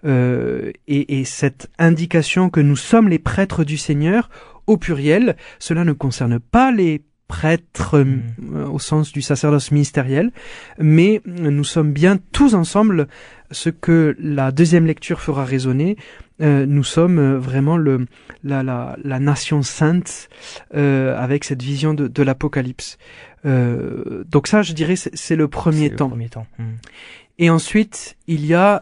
[0.05, 4.31] Euh, et, et cette indication que nous sommes les prêtres du Seigneur,
[4.67, 8.23] au pluriel, cela ne concerne pas les prêtre mmh.
[8.55, 10.31] euh, au sens du sacerdoce ministériel,
[10.79, 13.09] mais nous sommes bien tous ensemble
[13.51, 15.97] ce que la deuxième lecture fera résonner.
[16.41, 18.07] Euh, nous sommes euh, vraiment le,
[18.45, 20.29] la, la, la nation sainte
[20.75, 22.99] euh, avec cette vision de, de l'Apocalypse.
[23.45, 26.07] Euh, donc ça, je dirais, c'est le premier temps.
[26.07, 26.47] Le premier temps.
[26.59, 26.65] Mmh.
[27.39, 28.81] Et ensuite, il y a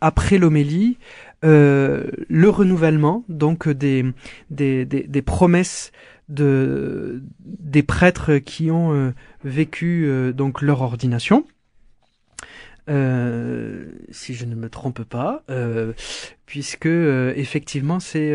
[0.00, 0.98] après l'homélie
[1.42, 4.04] le renouvellement, donc des,
[4.50, 5.90] des, des, des promesses
[6.28, 9.12] de des prêtres qui ont euh,
[9.44, 11.46] vécu euh, donc leur ordination.
[12.90, 15.92] Euh, si je ne me trompe pas, euh,
[16.46, 18.32] puisque effectivement c'est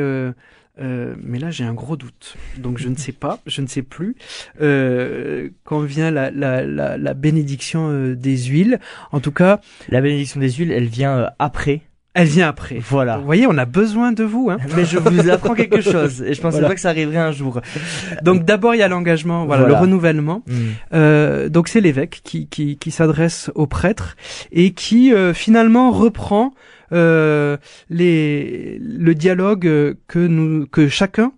[0.82, 2.36] Euh, mais là, j'ai un gros doute.
[2.58, 4.16] Donc, je ne sais pas, je ne sais plus
[4.62, 8.80] euh, quand vient la, la, la, la bénédiction euh, des huiles.
[9.12, 11.82] En tout cas, La bénédiction des huiles, elle vient euh, après.
[12.16, 12.80] Elle vient après.
[12.80, 13.18] Voilà.
[13.18, 14.50] Vous voyez, on a besoin de vous.
[14.50, 14.58] Hein.
[14.76, 16.70] Mais je vous apprends quelque chose et je pensais Voilà.
[16.70, 17.62] pas que ça arriverait un jour.
[18.24, 19.76] Donc, d'abord, il y a l'engagement, voilà, Voilà.
[19.78, 20.44] le renouvellement.
[20.48, 20.54] Hmm.
[20.94, 24.16] Euh, donc c'est l'évêque qui, qui, qui s'adresse aux prêtres
[24.52, 26.54] et qui euh, finalement reprend
[26.92, 27.58] euh,
[27.90, 31.32] les, le dialogue euh, que, nous, que chacun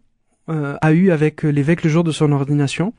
[0.50, 2.94] euh, a eu avec l'évêque le jour de son ordination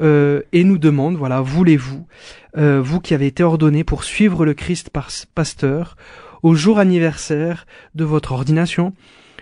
[0.00, 2.06] euh, et nous demande, voilà, voulez-vous,
[2.58, 5.96] euh, vous qui avez été ordonné pour suivre le Christ par pasteur,
[6.46, 8.94] au jour anniversaire de votre ordination,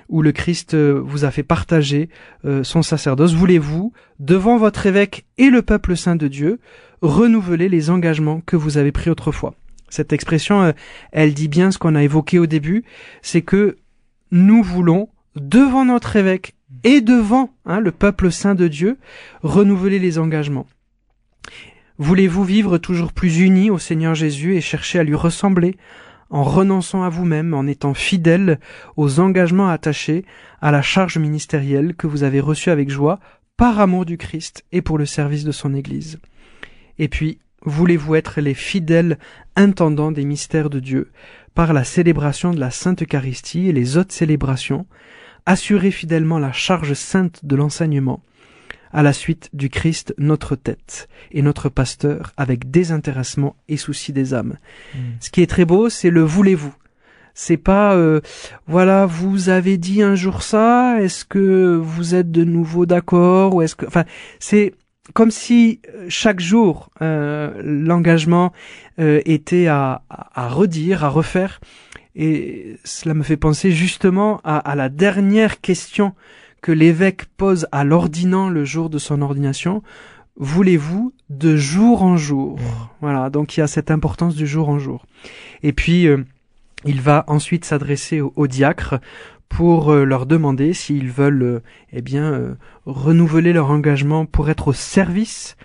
[0.08, 2.08] où le Christ euh, vous a fait partager
[2.46, 6.60] euh, son sacerdoce, voulez-vous, devant votre évêque et le peuple saint de Dieu,
[7.02, 9.54] renouveler les engagements que vous avez pris autrefois?
[9.90, 10.72] Cette expression, euh,
[11.12, 12.84] elle dit bien ce qu'on a évoqué au début,
[13.20, 13.76] c'est que
[14.30, 18.96] nous voulons, devant notre évêque et devant hein, le peuple saint de Dieu,
[19.42, 20.66] renouveler les engagements.
[21.98, 25.76] Voulez-vous vivre toujours plus unis au Seigneur Jésus et chercher à lui ressembler
[26.30, 28.58] en renonçant à vous-même, en étant fidèle
[28.96, 30.24] aux engagements attachés
[30.60, 33.20] à la charge ministérielle que vous avez reçue avec joie
[33.56, 36.18] par amour du Christ et pour le service de son Église.
[36.98, 39.18] Et puis, voulez-vous être les fidèles
[39.56, 41.10] intendants des mystères de Dieu
[41.54, 44.86] par la célébration de la Sainte Eucharistie et les autres célébrations,
[45.46, 48.22] assurer fidèlement la charge sainte de l'enseignement,
[48.94, 54.32] à la suite du Christ notre tête et notre pasteur avec désintéressement et souci des
[54.32, 54.56] âmes.
[54.94, 54.98] Mm.
[55.20, 56.74] Ce qui est très beau, c'est le voulez-vous.
[57.34, 58.20] C'est pas euh,
[58.68, 63.62] voilà, vous avez dit un jour ça, est-ce que vous êtes de nouveau d'accord ou
[63.62, 64.04] est-ce que enfin
[64.38, 64.74] c'est
[65.12, 68.52] comme si euh, chaque jour euh, l'engagement
[69.00, 71.60] euh, était à, à, à redire, à refaire
[72.14, 76.14] et cela me fait penser justement à, à la dernière question
[76.64, 79.82] que l'évêque pose à l'ordinant le jour de son ordination.
[80.36, 82.58] Voulez-vous de jour en jour?
[83.02, 85.04] Voilà, donc il y a cette importance du jour en jour.
[85.62, 86.24] Et puis euh,
[86.86, 88.94] il va ensuite s'adresser aux, aux diacres
[89.50, 94.72] pour euh, leur demander s'ils veulent euh, eh bien renouveler leur engagement pour être au
[94.72, 95.58] service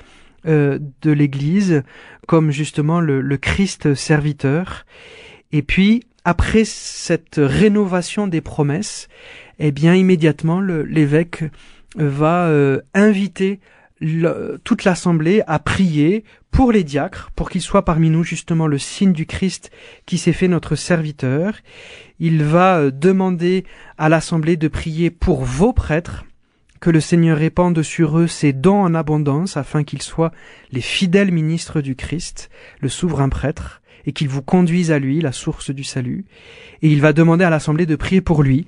[0.44, 1.84] de l'Église
[2.28, 4.86] comme justement le, le Christ serviteur.
[5.54, 9.08] Et puis après cette rénovation des promesses,
[9.60, 11.44] eh bien immédiatement l'évêque
[11.96, 13.60] va euh, inviter
[14.64, 19.14] toute l'assemblée à prier pour les diacres, pour qu'ils soient parmi nous justement le signe
[19.14, 19.72] du Christ
[20.06, 21.54] qui s'est fait notre serviteur.
[22.20, 23.66] Il va euh, demander
[23.98, 26.26] à l'assemblée de prier pour vos prêtres,
[26.80, 30.32] que le Seigneur répande sur eux ses dons en abondance, afin qu'ils soient
[30.72, 35.34] les fidèles ministres du Christ, le souverain prêtre, et qu'ils vous conduisent à lui, la
[35.34, 36.26] source du salut.
[36.82, 38.66] Et il va demander à l'assemblée de prier pour lui,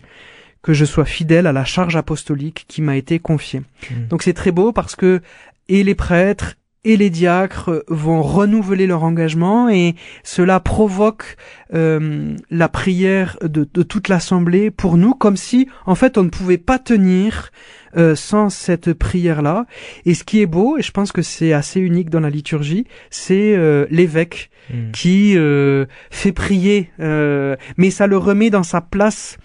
[0.62, 3.62] que je sois fidèle à la charge apostolique qui m'a été confiée.
[3.89, 4.08] Mm.
[4.10, 5.21] Donc c'est très beau parce que
[5.69, 11.38] et les prêtres et les diacres vont renouveler leur engagement et cela provoque
[11.76, 16.30] euh, la prière de, de toute l'assemblée pour nous comme si en fait on ne
[16.30, 17.52] pouvait pas tenir
[17.97, 19.67] euh, sans cette prière-là.
[20.06, 22.88] Et ce qui est beau, et je pense que c'est assez unique dans la liturgie,
[23.12, 24.91] c'est euh, l'évêque Mm.
[24.91, 29.38] qui euh, fait prier, euh, mais ça le remet dans sa place.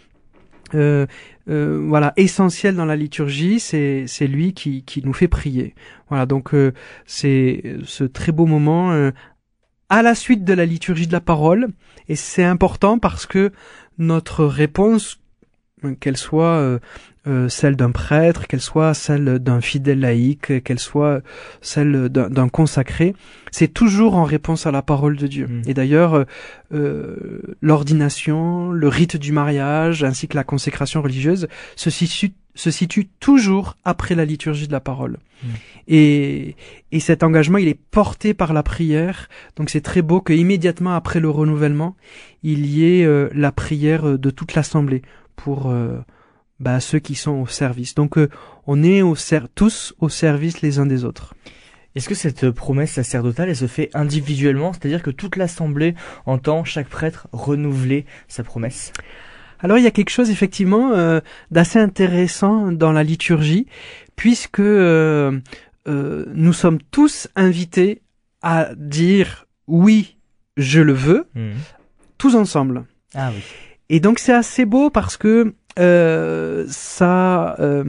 [0.74, 1.07] Euh,
[1.48, 5.74] euh, voilà, essentielle dans la liturgie, c'est c'est lui qui qui nous fait prier.
[6.09, 6.72] Voilà, donc euh,
[7.07, 9.11] c'est ce très beau moment euh,
[9.88, 11.68] à la suite de la liturgie de la parole,
[12.09, 13.52] et c'est important parce que
[13.98, 15.20] notre réponse,
[15.94, 16.79] qu'elle soit euh,
[17.27, 21.22] euh, celle d'un prêtre, qu'elle soit celle d'un fidèle laïque, qu'elle soit
[21.61, 23.14] celle d'un consacré,
[23.51, 25.46] c'est toujours en réponse à la parole de Dieu.
[25.49, 25.62] Mm.
[25.66, 26.25] Et d'ailleurs, euh,
[26.72, 33.09] euh, l'ordination, le rite du mariage, ainsi que la consécration religieuse se situe, se situe
[33.18, 35.16] toujours après la liturgie de la parole.
[35.42, 35.46] Mm.
[35.88, 36.57] Et,
[36.92, 39.29] et cet engagement, il est porté par la prière.
[39.57, 41.96] Donc c'est très beau que immédiatement après le renouvellement,
[42.44, 45.03] il y ait euh, la prière de toute l'assemblée
[45.37, 45.99] pour euh,
[46.59, 47.94] bah, ceux qui sont au service.
[47.94, 48.29] Donc euh,
[48.66, 51.35] on est au ser- tous au service les uns des autres.
[51.94, 55.94] Est-ce que cette promesse sacerdotale, elle se fait individuellement, c'est-à-dire que toute l'assemblée
[56.27, 58.92] entend chaque prêtre renouveler sa promesse?
[59.61, 61.20] Alors il y a quelque chose effectivement euh,
[61.51, 63.66] d'assez intéressant dans la liturgie,
[64.14, 65.40] puisque euh,
[65.88, 68.03] euh, nous sommes tous invités
[68.42, 70.18] à dire oui,
[70.59, 71.27] je le veux,
[72.18, 72.85] tous ensemble.
[73.14, 73.42] Ah oui.
[73.88, 77.85] Et donc c'est assez beau parce que euh, ça euh,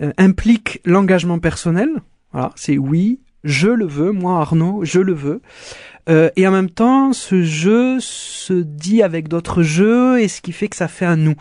[0.00, 1.88] euh, implique l'engagement personnel.
[2.32, 5.40] Voilà, c'est oui, je le veux, moi Arnaud, je le veux.
[6.08, 10.52] Euh, et en même temps, ce jeu se dit avec d'autres jeux, et ce qui
[10.52, 11.36] fait que ça fait un nous.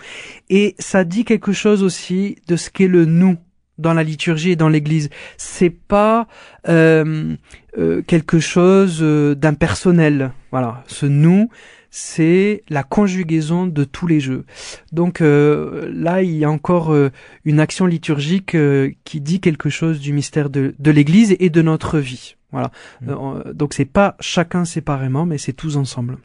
[0.50, 3.38] Et ça dit quelque chose aussi de ce qu'est le nous
[3.78, 5.10] dans la liturgie et dans l'Église.
[5.38, 6.28] C'est pas
[6.68, 7.36] euh,
[7.78, 10.32] euh, quelque chose euh, d'impersonnel.
[10.52, 11.50] Voilà, ce nous,
[11.90, 14.46] c'est la conjugaison de tous les jeux.
[14.92, 17.12] Donc euh, là, il y a encore euh,
[17.46, 21.62] une action liturgique euh, qui dit quelque chose du mystère de, de l'Église et de
[21.62, 22.36] notre vie.
[22.52, 22.72] Voilà.
[23.02, 23.10] Mm.
[23.10, 26.18] Euh, donc c'est pas chacun séparément, mais c'est tous ensemble.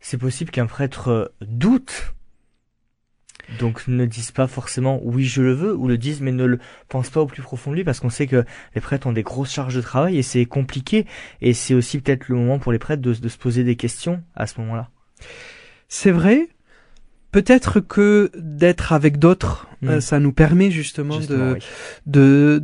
[0.00, 2.14] C'est possible qu'un prêtre doute.
[3.58, 6.58] Donc ne dise pas forcément oui je le veux ou le dise mais ne le
[6.88, 9.22] pense pas au plus profond de lui parce qu'on sait que les prêtres ont des
[9.22, 11.06] grosses charges de travail et c'est compliqué
[11.40, 14.22] et c'est aussi peut-être le moment pour les prêtres de, de se poser des questions
[14.34, 14.88] à ce moment-là.
[15.88, 16.48] C'est vrai.
[17.30, 19.88] Peut-être que d'être avec d'autres, Mm.
[19.88, 21.60] euh, ça nous permet justement, Justement, de, oui.
[22.06, 22.62] de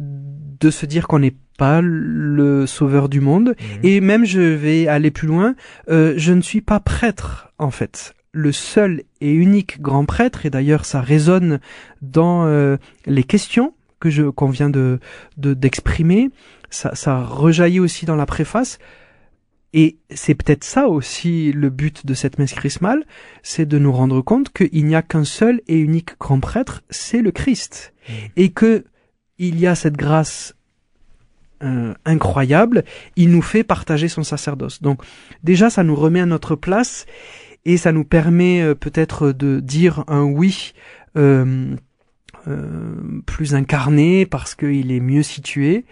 [0.61, 3.55] de se dire qu'on n'est pas le sauveur du monde.
[3.61, 3.81] Mhm.
[3.85, 5.55] Et même, je vais aller plus loin,
[5.89, 8.15] euh, je ne suis pas prêtre, en fait.
[8.33, 11.61] Le seul et unique grand prêtre, et d'ailleurs ça résonne
[12.03, 15.01] dans euh, les questions que je qu'on vient de
[15.39, 16.31] de- d'exprimer,
[16.71, 18.79] ça, ça rejaillit aussi dans la préface.
[19.75, 23.05] Et c'est peut-être ça aussi le but de cette messe chrismale,
[23.43, 27.21] c'est de nous rendre compte qu'il n'y a qu'un seul et unique grand prêtre, c'est
[27.21, 27.93] le Christ.
[28.09, 28.15] Mhm.
[28.37, 28.85] Et que
[29.39, 30.55] il y a cette grâce
[31.63, 32.85] euh, incroyable,
[33.17, 34.81] il nous fait partager son sacerdoce.
[34.81, 35.03] Donc
[35.43, 37.05] déjà, ça nous remet à notre place
[37.69, 40.73] et ça nous permet euh, peut-être de dire un oui
[41.17, 41.77] euh,
[42.49, 42.95] euh,
[43.27, 45.85] plus incarné parce qu'il est mieux situé.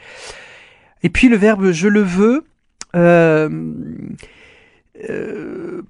[1.02, 2.44] Et puis le verbe je le veux
[2.94, 3.48] euh,
[5.10, 5.82] euh,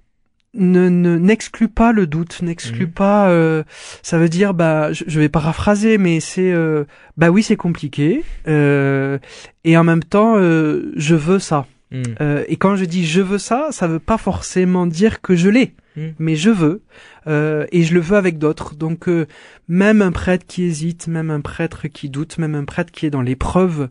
[0.54, 2.92] ne ne- n'exclut pas le doute, n'exclut Mhm.
[2.92, 3.28] pas.
[3.30, 3.62] euh,
[4.02, 6.84] ça veut dire, bah, je, je vais paraphraser, mais c'est, euh,
[7.18, 8.24] bah oui, c'est compliqué.
[8.48, 9.18] euh,
[9.64, 11.66] et en même temps, euh, je veux ça.
[11.90, 12.02] Mm.
[12.20, 15.48] Euh, et quand je dis je veux ça, ça veut pas forcément dire que je
[15.48, 16.08] l'ai, Mm.
[16.18, 16.82] mais je veux,
[17.26, 18.74] euh, et je le veux avec d'autres.
[18.74, 19.26] Donc euh,
[19.68, 23.10] même un prêtre qui hésite, même un prêtre qui doute, même un prêtre qui est
[23.10, 23.88] dans l'épreuve,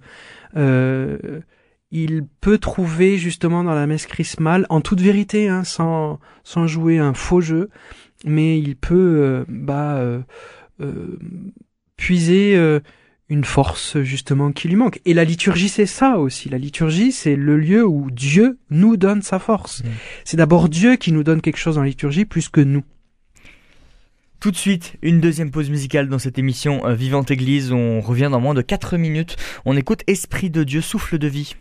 [1.92, 6.98] il peut trouver justement dans la messe chrismale, en toute vérité, hein, sans sans jouer
[6.98, 7.70] un faux jeu,
[8.26, 10.02] mais il peut bah
[11.96, 12.80] puiser
[13.30, 15.00] une force justement qui lui manque.
[15.06, 16.50] Et la liturgie, c'est ça aussi.
[16.50, 19.84] La liturgie, c'est le lieu où Dieu nous donne sa force.
[19.84, 19.88] Mm.
[20.24, 22.84] C'est d'abord Dieu qui nous donne quelque chose dans la liturgie plus que nous.
[24.40, 27.72] Tout de suite, une deuxième pause musicale dans cette émission euh, Vivante Église.
[27.72, 29.38] On revient dans moins de 4 minutes.
[29.66, 31.56] On écoute Esprit de Dieu, souffle de vie.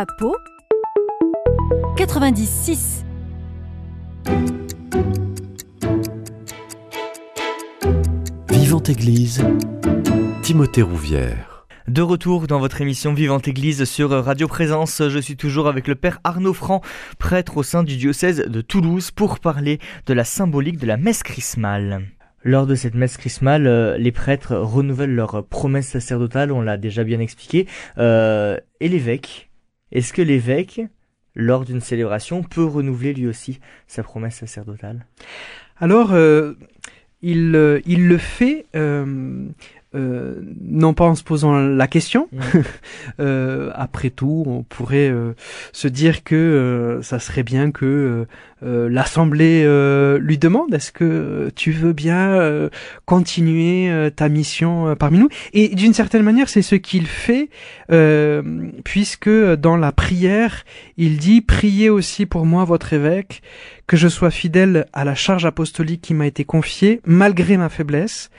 [0.00, 0.34] À Pau
[1.98, 3.04] 96.
[8.48, 9.44] Vivante Église,
[10.40, 11.66] Timothée Rouvière.
[11.86, 15.96] De retour dans votre émission Vivante Église sur Radio Présence, je suis toujours avec le
[15.96, 16.80] Père Arnaud Franc,
[17.18, 21.22] prêtre au sein du diocèse de Toulouse, pour parler de la symbolique de la messe
[21.22, 22.06] chrismale.
[22.42, 27.04] Lors de cette messe chrismale, euh, les prêtres renouvellent leur promesse sacerdotale, on l'a déjà
[27.04, 27.66] bien expliqué,
[27.98, 29.49] euh, et l'évêque.
[29.92, 30.82] Est-ce que l'évêque,
[31.34, 35.06] lors d'une célébration, peut renouveler lui aussi sa promesse sacerdotale?
[35.78, 36.54] Alors, euh,
[37.24, 38.66] euh, il le fait,
[39.94, 42.28] euh, non pas en se posant la question.
[42.32, 42.40] Mm.
[43.18, 45.32] Euh, après tout, on pourrait euh,
[45.72, 48.26] se dire que euh, ça serait bien que
[48.62, 52.68] euh, l'Assemblée euh, lui demande est-ce que tu veux bien euh,
[53.06, 55.28] continuer euh, ta mission parmi nous?
[55.52, 57.50] Et d'une certaine manière, c'est ce qu'il fait,
[57.90, 58.42] euh,
[58.84, 60.64] puisque dans la prière,
[60.96, 63.42] il dit priez aussi pour moi, votre évêque,
[63.86, 68.30] que je sois fidèle à la charge apostolique qui m'a été confiée, malgré ma faiblesse,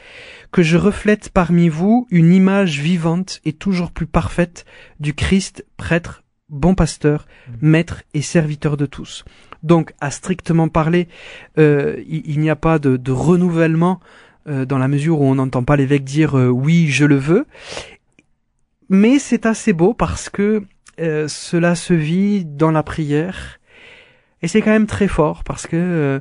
[0.52, 4.66] que je reflète parmi vous une image vivante et toujours plus parfaite
[5.00, 7.26] du Christ, prêtre, bon pasteur,
[7.62, 9.24] maître et serviteur de tous.
[9.64, 11.08] Donc, à strictement parler,
[11.58, 14.00] euh, il, il n'y a pas de, de renouvellement
[14.48, 17.46] euh, dans la mesure où on n'entend pas l'évêque dire euh, oui, je le veux.
[18.90, 20.64] Mais c'est assez beau parce que
[21.00, 23.60] euh, cela se vit dans la prière
[24.42, 26.20] et c'est quand même très fort parce que euh,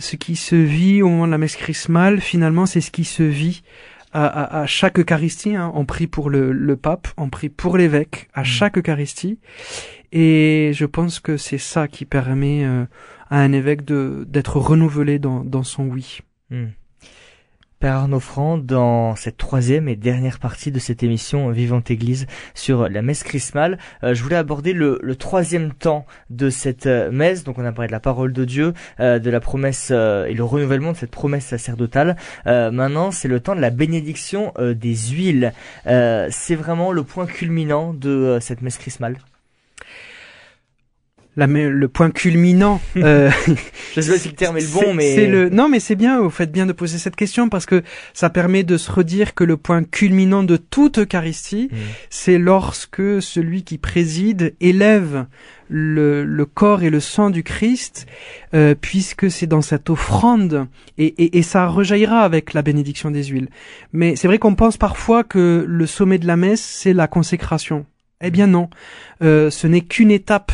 [0.00, 3.22] ce qui se vit au moment de la messe chrismale, finalement, c'est ce qui se
[3.22, 3.62] vit
[4.12, 5.54] à, à- à chaque Eucharistie.
[5.54, 5.70] hein.
[5.74, 9.38] On prie pour le, le pape, on prie pour l'évêque à chaque Eucharistie.
[10.12, 12.84] Et je pense que c'est ça qui permet euh,
[13.30, 16.18] à un évêque de d'être renouvelé dans, dans son oui.
[16.50, 16.66] Hmm.
[17.80, 22.90] Père Arnaud Franc, dans cette troisième et dernière partie de cette émission Vivante Église sur
[22.90, 27.42] la messe chrismale, euh, je voulais aborder le, troisième temps de cette euh, messe.
[27.42, 30.44] Donc on a parlé de la parole de Dieu, euh, de la promesse et le
[30.44, 32.16] renouvellement de cette promesse sacerdotale.
[32.44, 35.54] Maintenant, c'est le temps de la bénédiction des huiles.
[35.86, 39.16] C'est vraiment le point culminant de cette messe chrismale.
[41.36, 42.80] La, le point culminant.
[42.96, 43.30] euh,
[43.94, 45.94] Je sais pas si le terme est le bon, mais c'est le non mais c'est
[45.94, 47.82] bien vous faites bien de poser cette question parce que
[48.14, 51.76] ça permet de se redire que le point culminant de toute Eucharistie Mm.
[52.10, 55.26] c'est lorsque celui qui préside élève
[55.68, 58.06] le, le corps et le sang du Christ
[58.54, 60.66] euh, puisque c'est dans cette offrande
[60.98, 63.48] et, et, et ça rejaillira avec la bénédiction des huiles
[63.92, 67.86] mais c'est vrai qu'on pense parfois que le sommet de la messe c'est la consécration
[68.20, 68.68] eh bien non
[69.22, 70.50] Euh, ce n'est qu'une étape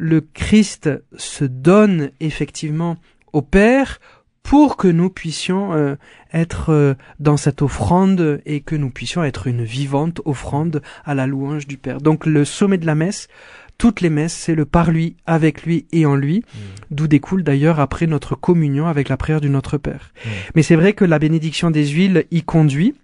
[0.00, 0.88] le Christ
[1.18, 2.96] se donne effectivement
[3.34, 4.00] au Père
[4.42, 5.96] pour que nous puissions euh,
[6.32, 11.26] être euh, dans cette offrande et que nous puissions être une vivante offrande à la
[11.26, 12.00] louange du Père.
[12.00, 13.28] Donc le sommet de la messe,
[13.76, 16.44] toutes les messes, c'est le par lui, avec lui et en lui,
[16.90, 20.12] d'où découle d'ailleurs après notre communion avec la prière du Notre Père.
[20.24, 20.28] Mm.
[20.54, 22.94] Mais c'est vrai que la bénédiction des huiles y conduit.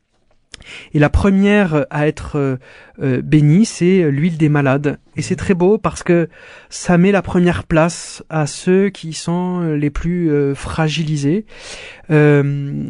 [0.95, 2.57] Et la première à être euh,
[3.03, 4.99] euh, bénie, c'est l'huile des malades.
[5.17, 6.29] Et c'est très beau parce que
[6.71, 11.47] ça met la première place à ceux qui sont euh, les plus euh, fragilisés.
[12.11, 12.85] Euh,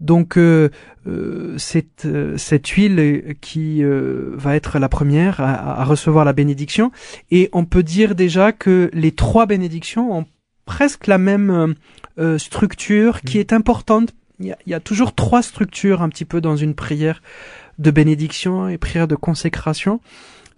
[0.00, 0.68] donc euh,
[1.08, 6.32] euh, cette, euh, cette huile qui euh, va être la première à, à recevoir la
[6.32, 6.92] bénédiction.
[7.30, 10.26] Et on peut dire déjà que les trois bénédictions ont
[10.66, 11.74] presque la même euh,
[12.20, 13.40] euh, structure qui Mhm.
[13.40, 14.14] est importante.
[14.40, 17.22] Il y, a, toujours trois structures un petit peu dans une prière
[17.78, 20.00] de bénédiction et prière de consécration.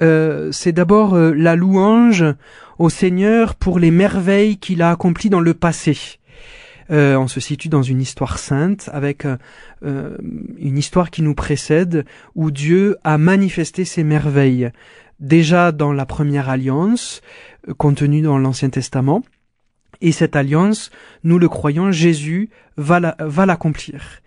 [0.03, 2.25] Euh, c'est d'abord euh, la louange
[2.79, 5.97] au Seigneur pour les merveilles qu'il a accomplies dans le passé.
[6.91, 9.25] Euh, on se situe dans une histoire sainte avec
[9.83, 12.05] une histoire qui nous précède
[12.35, 14.71] où Dieu a manifesté ses merveilles
[15.21, 17.23] déjà dans la première alliance
[17.79, 19.23] contenue dans l'Ancien Testament.
[20.01, 20.91] Et cette alliance,
[21.25, 24.21] nous le croyons, Jésus va la- va l'accomplir.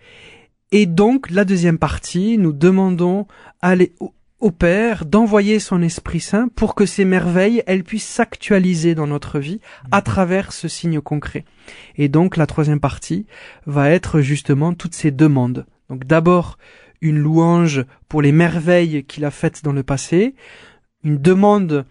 [0.72, 3.26] Et donc, la deuxième partie, nous demandons
[3.60, 8.08] à l'é- au- au Père d'envoyer son Esprit Saint pour que ces merveilles, elles puissent
[8.08, 9.60] s'actualiser dans notre vie
[9.90, 11.44] à travers ce signe concret.
[11.96, 13.26] Et donc, la troisième partie
[13.66, 15.64] va être justement toutes ces demandes.
[15.88, 16.58] Donc, d'abord,
[17.00, 20.34] une louange pour les merveilles qu'il a faites dans le passé,
[21.04, 21.86] une demande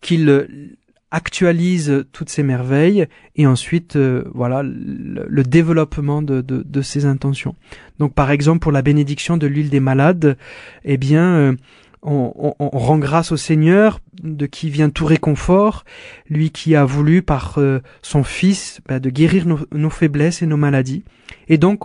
[0.00, 0.76] qu'il
[1.10, 3.06] actualise toutes ces merveilles
[3.36, 7.54] et ensuite euh, voilà le, développement de, de, de ses intentions.
[7.98, 10.36] Donc par exemple pour la bénédiction de l'huile des malades,
[10.84, 11.56] eh bien euh,
[12.02, 15.84] on, on- on rend grâce au Seigneur de qui vient tout réconfort,
[16.28, 20.46] lui qui a voulu par euh, son Fils bah, de guérir nos, nos faiblesses et
[20.46, 21.04] nos maladies.
[21.48, 21.84] Et donc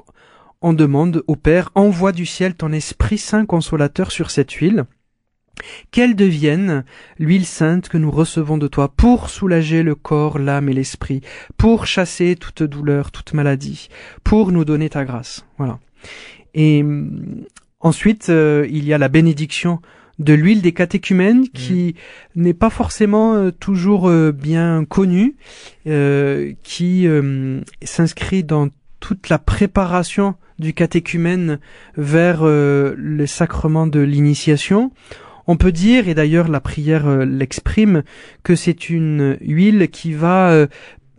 [0.62, 4.86] on demande au Père envoie du ciel ton Esprit Saint consolateur sur cette huile
[5.92, 6.84] qu'elle devienne
[7.20, 11.22] l'huile sainte que nous recevons de toi pour soulager le corps, l'âme et l'esprit,
[11.58, 13.90] pour chasser toute douleur, toute maladie,
[14.24, 15.46] pour nous donner ta grâce.
[15.58, 15.80] Voilà.
[16.54, 17.46] Et hum,
[17.80, 19.80] ensuite, euh, il y a la bénédiction
[20.20, 21.96] de l'huile des catéchumènes qui
[22.36, 25.36] n'est pas forcément euh, toujours euh, bien connue,
[25.88, 31.60] euh, qui euh, s'inscrit dans toute la préparation du catéchumène
[31.98, 34.92] vers le sacrement de l'initiation.
[35.48, 38.04] On peut dire, et d'ailleurs la prière euh, l'exprime,
[38.44, 40.68] que c'est une huile qui va euh,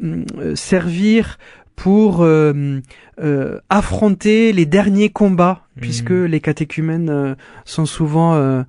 [0.00, 1.38] mm, servir
[1.76, 2.80] pour euh,
[3.22, 7.34] euh, affronter les derniers combats, puisque les catéchumènes euh,
[7.66, 8.62] sont souvent euh,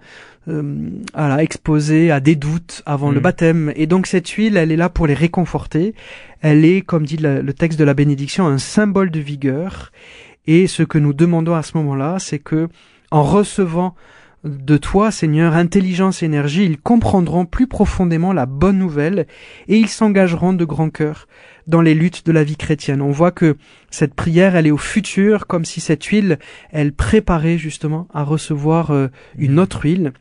[0.49, 3.23] euh, exposés à des doutes avant le Mhm.
[3.23, 3.71] baptême.
[3.75, 5.93] Et donc cette huile, elle est là pour les réconforter.
[6.41, 9.91] Elle est, comme dit la- le texte de la bénédiction, un symbole de vigueur.
[10.45, 12.67] Et ce que nous demandons à ce moment-là, c'est que,
[13.11, 13.95] en recevant
[14.43, 19.27] de toi, Seigneur, intelligence et énergie, ils comprendront plus profondément la bonne nouvelle
[19.67, 21.27] et ils s'engageront de grand cœur
[21.65, 23.01] dans les luttes de la vie chrétienne.
[23.01, 23.57] On voit que
[23.89, 26.39] cette prière, elle est au futur, comme si cette huile,
[26.71, 29.07] elle préparait justement à recevoir euh,
[29.37, 30.13] une autre huile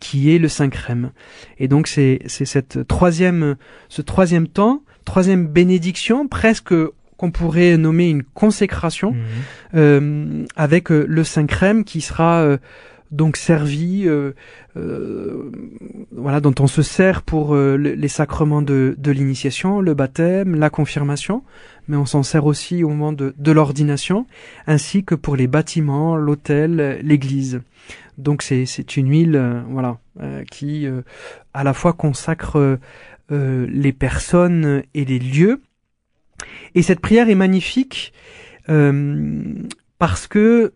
[0.00, 1.10] qui est le Saint Crème.
[1.58, 3.56] Et donc c'est c'est cette troisième
[3.88, 6.74] ce troisième temps, troisième bénédiction, presque
[7.16, 9.18] qu'on pourrait nommer une consécration Mhm.
[9.74, 12.58] euh, avec euh, le Saint Crème qui sera euh,
[13.10, 14.32] donc servi, euh,
[14.76, 15.50] euh,
[16.12, 20.54] voilà, dont on se sert pour euh, le- les sacrements de, de l'initiation, le baptême,
[20.54, 21.42] la confirmation,
[21.88, 24.26] mais on s'en sert aussi au moment de, de l'ordination,
[24.66, 27.60] ainsi que pour les bâtiments, l'autel, l'église.
[28.18, 30.86] Donc c'est une huile, euh, voilà, euh, qui
[31.54, 32.78] à la fois consacre
[33.30, 35.60] les personnes et les lieux.
[36.74, 38.12] Et cette prière est magnifique
[39.98, 40.72] parce que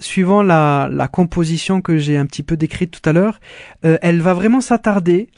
[0.00, 3.40] suivant la, composition que j'ai un petit peu décrite tout à l'heure,
[3.84, 5.28] euh, elle va vraiment s'attarder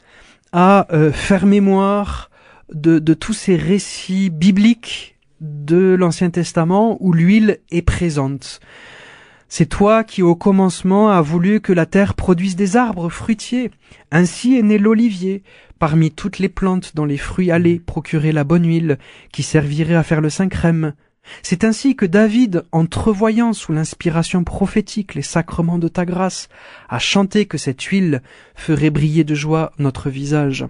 [0.51, 2.29] à euh, faire mémoire
[2.73, 8.59] de, de tous ces récits bibliques de l'Ancien Testament où l'huile est présente.
[9.55, 13.69] C'est toi qui au commencement as voulu que la terre produise des arbres fruitiers.
[14.11, 15.43] Ainsi est né l'olivier,
[15.77, 18.97] parmi toutes les plantes dont les fruits allaient procurer la bonne huile
[19.31, 20.93] qui servirait à faire le saint crème.
[21.41, 26.49] C'est ainsi que David, entrevoyant sous l'inspiration prophétique les sacrements de ta grâce,
[26.89, 28.21] a chanté que cette huile
[28.55, 30.65] ferait briller de joie notre visage.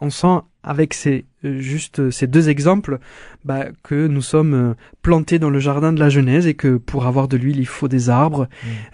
[0.00, 2.98] On sent avec ces euh, juste euh, ces deux exemples
[3.46, 7.06] bah, que nous sommes euh, plantés dans le jardin de la Genèse et que pour
[7.06, 8.46] avoir de l'huile il faut des arbres.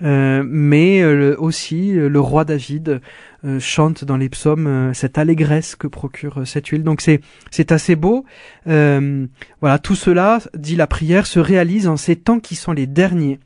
[0.02, 3.00] Euh, mais euh, aussi le roi David
[3.44, 6.84] euh, chante dans les psaumes euh, cette allégresse que procure cette huile.
[6.84, 8.24] Donc c'est c'est assez beau.
[8.68, 9.26] Euh,
[9.60, 13.40] voilà, tout cela, dit la prière, se réalise en ces temps qui sont les derniers.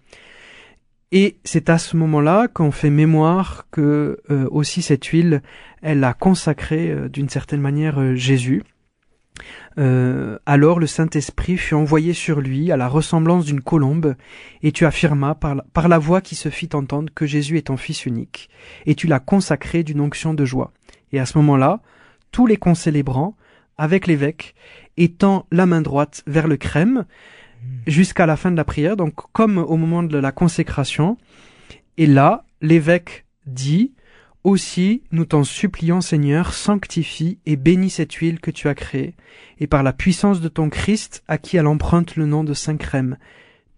[1.13, 5.43] Et c'est à ce moment-là qu'on fait mémoire que euh, aussi cette huile,
[5.83, 8.63] elle a consacré euh, d'une certaine manière euh, Jésus.
[10.45, 14.15] Alors le Saint-Esprit fut envoyé sur lui à la ressemblance d'une colombe,
[14.63, 17.69] et tu affirmas par la, par la voix qui se fit entendre que Jésus est
[17.69, 18.51] ton Fils unique,
[18.85, 20.73] et tu l'as consacré d'une onction de joie.
[21.13, 21.81] Et à ce moment-là,
[22.33, 23.35] tous les concélébrants,
[23.79, 24.55] avec l'évêque,
[24.99, 27.07] étant la main droite vers le crème,
[27.87, 31.17] jusqu'à la fin de la prière, donc comme au moment de la consécration.
[31.97, 33.93] Et là, l'évêque dit,
[34.43, 39.15] aussi, nous t'en supplions, Seigneur, sanctifie et bénis cette huile que tu as créée,
[39.59, 42.79] et par la puissance de ton Christ, à qui elle emprunte le nom de Saint
[42.79, 43.19] Crème,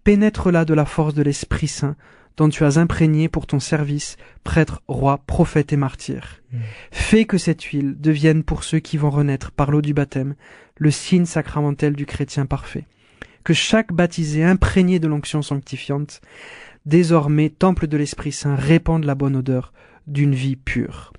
[0.03, 1.95] pénètre-la de la force de l'Esprit Saint,
[2.37, 6.41] dont tu as imprégné pour ton service, prêtre, roi, prophète et martyr.
[6.51, 6.57] Mm.
[6.91, 10.35] Fais que cette huile devienne pour ceux qui vont renaître par l'eau du baptême,
[10.77, 12.85] le signe sacramentel du chrétien parfait.
[13.43, 16.21] Que chaque baptisé imprégné de l'onction sanctifiante,
[16.85, 19.73] désormais temple de l'Esprit Saint, répande la bonne odeur
[20.07, 21.13] d'une vie pure.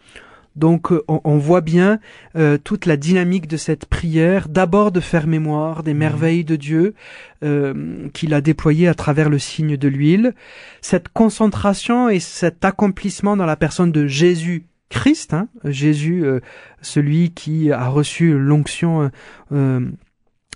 [0.56, 1.98] Donc euh, on, on voit bien
[2.36, 6.94] euh, toute la dynamique de cette prière, d'abord de faire mémoire des merveilles de Dieu
[7.42, 10.32] euh, qu'il a déployées à travers le signe de l'huile,
[10.80, 16.40] cette concentration et cet accomplissement dans la personne de Jésus Christ, hein, Jésus, euh,
[16.80, 19.08] celui qui a reçu l'onction euh,
[19.52, 19.80] euh,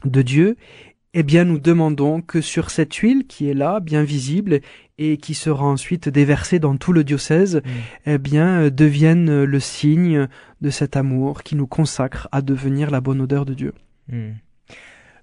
[0.04, 0.56] de Dieu,
[1.18, 4.60] eh bien nous demandons que sur cette huile qui est là, bien visible,
[4.98, 7.60] et qui sera ensuite déversée dans tout le diocèse,
[8.06, 10.28] eh bien euh, devienne le signe
[10.60, 13.74] de cet amour qui nous consacre à devenir la bonne odeur de Dieu.
[14.08, 14.34] Hmm.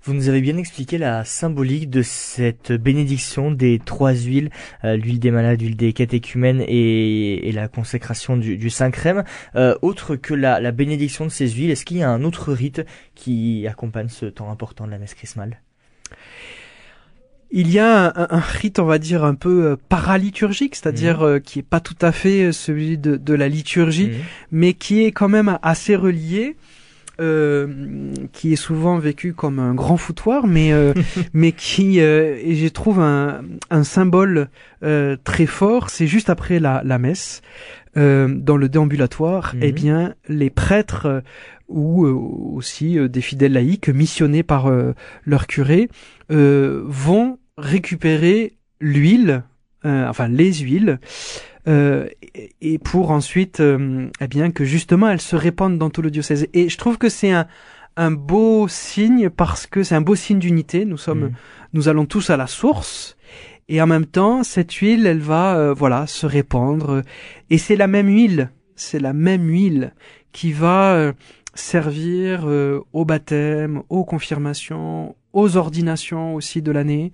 [0.03, 4.49] Vous nous avez bien expliqué la symbolique de cette bénédiction des trois huiles,
[4.83, 9.23] euh, l'huile des malades, l'huile des catéchumènes et, et la consécration du, du Saint Crème.
[9.55, 12.51] Euh, autre que la, la bénédiction de ces huiles, est-ce qu'il y a un autre
[12.51, 12.85] rite
[13.15, 15.61] qui accompagne ce temps important de la messe chrismale?
[17.51, 21.39] Il y a un, un rite, on va dire, un peu euh, paraliturgique, c'est-à-dire euh,
[21.39, 24.13] qui est pas tout à fait euh, celui de, de la liturgie, Mhm.
[24.51, 26.55] mais qui est quand même assez relié,
[27.21, 27.67] euh,
[28.33, 30.93] qui est souvent vécu comme un grand foutoir, mais euh,
[31.33, 34.49] mais qui, euh, et je trouve un, un symbole
[34.83, 35.89] euh, très fort.
[35.89, 37.41] C'est juste après la, la messe,
[37.97, 39.61] euh, dans le déambulatoire, Mhm.
[39.63, 41.23] eh bien les prêtres
[41.67, 44.93] ou euh, aussi euh, des fidèles laïcs missionnés par euh,
[45.25, 45.89] leur curé
[46.31, 49.43] euh, vont récupérer l'huile,
[49.85, 50.99] euh, enfin les huiles,
[51.67, 52.07] euh,
[52.61, 56.47] et, pour ensuite, euh, eh bien que justement elles se répandent dans tout le diocèse.
[56.53, 57.47] Et je trouve que c'est un
[57.97, 60.83] un beau signe parce que c'est un beau signe d'unité.
[60.83, 61.31] Nous sommes, Mhm.
[61.71, 63.15] nous allons tous à la source.
[63.69, 67.03] Et en même temps, cette huile, elle va, euh, voilà, se répandre.
[67.49, 69.93] Et c'est la même huile, c'est la même huile
[70.33, 71.13] qui va euh,
[71.55, 77.11] servir euh, au baptême, aux confirmations, aux ordinations aussi de l'année,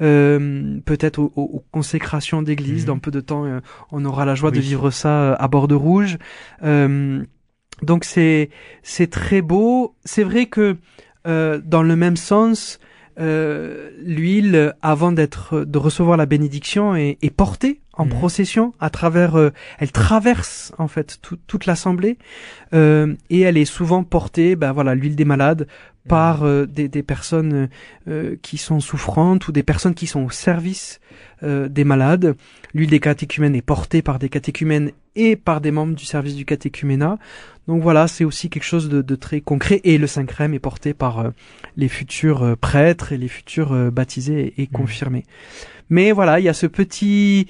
[0.00, 2.82] euh, peut-être aux, aux- aux consécrations d'église.
[2.82, 2.86] Mhm.
[2.86, 3.60] Dans peu de temps, euh,
[3.92, 6.18] on aura la joie de vivre ça euh, à bord de rouge.
[6.62, 7.22] Euh,
[7.82, 8.50] donc c'est
[8.82, 9.94] c'est très beau.
[10.04, 10.76] C'est vrai que
[11.26, 12.78] euh, dans le même sens,
[13.20, 18.10] euh, l'huile, avant d'être de recevoir la bénédiction, est, est portée en Mhm.
[18.12, 19.36] procession à travers.
[19.36, 22.16] euh, elle traverse en fait tout- toute l'assemblée
[22.72, 25.66] euh, et elle est souvent portée, ben voilà, l'huile des malades
[26.08, 27.68] par euh, des, des personnes
[28.08, 30.98] euh, qui sont souffrantes ou des personnes qui sont au service
[31.42, 32.36] euh, des malades.
[32.72, 36.44] L'huile des catéchumènes est portée par des catéchumènes et par des membres du service du
[36.44, 37.18] catéchuménat.
[37.68, 39.80] Donc voilà, c'est aussi quelque chose de, de très concret.
[39.84, 41.30] Et le Saint Crème est porté par euh,
[41.76, 44.72] les futurs euh, prêtres et les futurs euh, baptisés et, et Mhm.
[44.72, 45.24] confirmés.
[45.92, 47.48] Mais voilà, il y a ce petit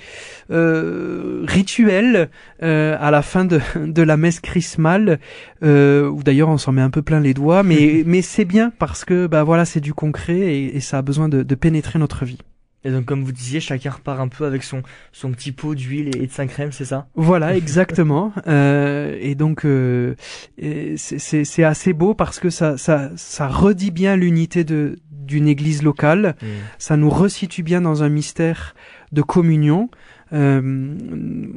[0.51, 2.31] euh, rituel
[2.63, 5.21] euh, à la fin de, de la messe chrismale,
[5.63, 8.73] euh, où d'ailleurs on s'en met un peu plein les doigts, mais, mais c'est bien
[8.79, 11.99] parce que bah voilà, c'est du concret et, et ça a besoin de, de pénétrer
[11.99, 12.39] notre vie.
[12.85, 16.17] Et donc, comme vous disiez, chacun repart un peu avec son, son petit pot d'huile
[16.17, 17.09] et de saint crème, c'est ça?
[17.15, 18.33] Voilà, exactement.
[18.47, 20.15] Euh, et donc euh,
[20.59, 25.47] c'est- c'est c'est assez beau parce que ça ça ça redit bien l'unité de d'une
[25.47, 26.35] église locale.
[26.79, 28.75] Ça nous resitue bien dans un mystère
[29.13, 29.91] de communion.
[30.33, 30.95] Euh,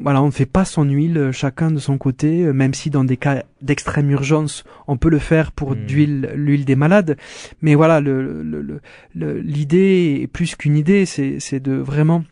[0.01, 2.89] voilà, on ne fait pas son huile euh, chacun de son côté, euh, même si
[2.89, 5.85] dans des cas d'extrême urgence, on peut le faire pour Mm.
[5.85, 7.17] d'huile, l'huile des malades.
[7.61, 8.81] Mais voilà, le- le- le-
[9.13, 12.23] le- l'idée est plus qu'une idée, c'est c'est de vraiment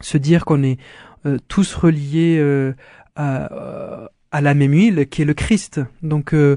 [0.00, 0.78] se dire qu'on est
[1.26, 2.72] euh, tous reliés euh,
[3.16, 5.80] à, à la même huile qui est le Christ.
[6.02, 6.56] Donc euh,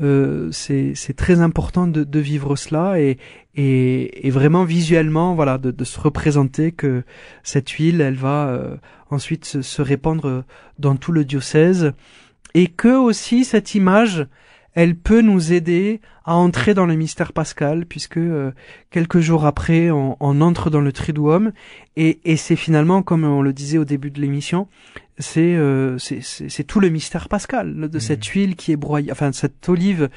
[0.00, 3.18] euh, c'est c'est très important de, vivre cela et,
[3.54, 7.02] et, et vraiment visuellement voilà de, de se représenter que
[7.42, 8.76] cette huile elle va euh,
[9.10, 10.44] ensuite se, se répandre
[10.78, 11.92] dans tout le diocèse
[12.54, 14.26] et que aussi cette image
[14.74, 18.52] elle peut nous aider à entrer dans le mystère pascal puisque euh,
[18.90, 21.52] quelques jours après on, on entre dans le triduum
[21.96, 24.68] et, et c'est finalement comme on le disait au début de l'émission
[25.18, 29.68] c'est euh, c'est tout le mystère pascal de cette huile qui est broyée enfin cette
[29.68, 30.08] olive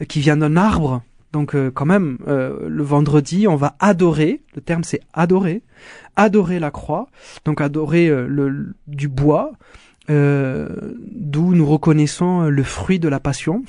[0.00, 1.02] euh, qui vient d'un arbre.
[1.32, 5.62] Donc euh, quand même euh, le vendredi on va adorer le terme c'est adorer
[6.16, 7.06] adorer la croix
[7.44, 9.52] donc adorer euh, le- du bois
[10.10, 10.68] euh,
[11.14, 13.62] d'où nous reconnaissons euh, le fruit de la passion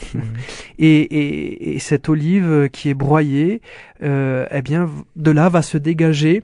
[0.79, 3.61] et, et, et cette olive qui est broyée,
[4.03, 6.43] euh, eh bien, de là va se dégager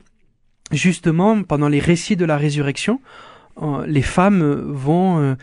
[0.71, 2.99] justement pendant les récits de la résurrection.
[3.61, 5.35] euh, les femmes vont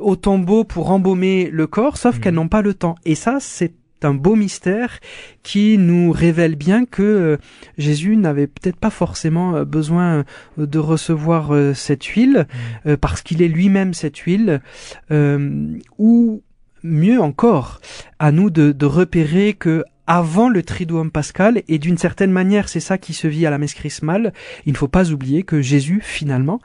[0.00, 2.20] au tombeau pour embaumer le corps, sauf Mhm.
[2.20, 2.96] qu'elles n'ont pas le temps.
[3.04, 3.72] Et ça, c'est
[4.04, 4.98] un beau mystère
[5.42, 7.36] qui nous révèle bien que euh,
[7.78, 10.24] Jésus n'avait peut-être pas forcément euh, besoin
[10.58, 12.46] euh, de recevoir cette huile
[12.86, 14.60] euh, parce qu'il est lui-même cette huile
[15.98, 16.42] ou
[16.82, 17.80] mieux encore
[18.18, 22.80] à nous de, de repérer que avant le triduum pascal et d'une certaine manière c'est
[22.80, 24.32] ça qui se vit à la messe chrismale
[24.66, 26.60] il ne faut pas oublier que Jésus finalement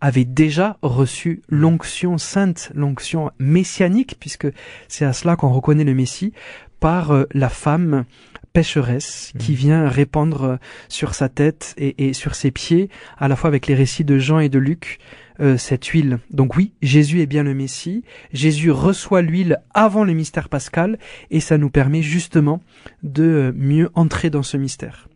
[0.00, 4.48] avait déjà reçu l'onction sainte l'onction messianique puisque
[4.88, 6.32] c'est à cela qu'on reconnaît le Messie
[6.80, 8.04] par euh, la femme
[8.52, 9.58] pécheresse qui Mhm.
[9.58, 10.56] vient répandre euh,
[10.88, 14.18] sur sa tête et, et sur ses pieds à la fois avec les récits de
[14.18, 14.98] Jean et de Luc
[15.40, 16.18] euh, cette huile.
[16.30, 18.04] Donc oui, Jésus est bien le Messie.
[18.32, 20.98] Jésus reçoit l'huile avant le mystère pascal
[21.30, 22.60] et ça nous permet justement
[23.02, 25.08] de euh, mieux entrer dans ce mystère.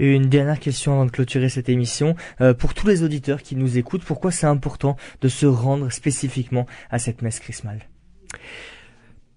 [0.00, 2.16] Et une dernière question avant de clôturer cette émission.
[2.40, 6.66] Euh, pour tous les auditeurs qui nous écoutent, pourquoi c'est important de se rendre spécifiquement
[6.90, 7.80] à cette messe chrismale?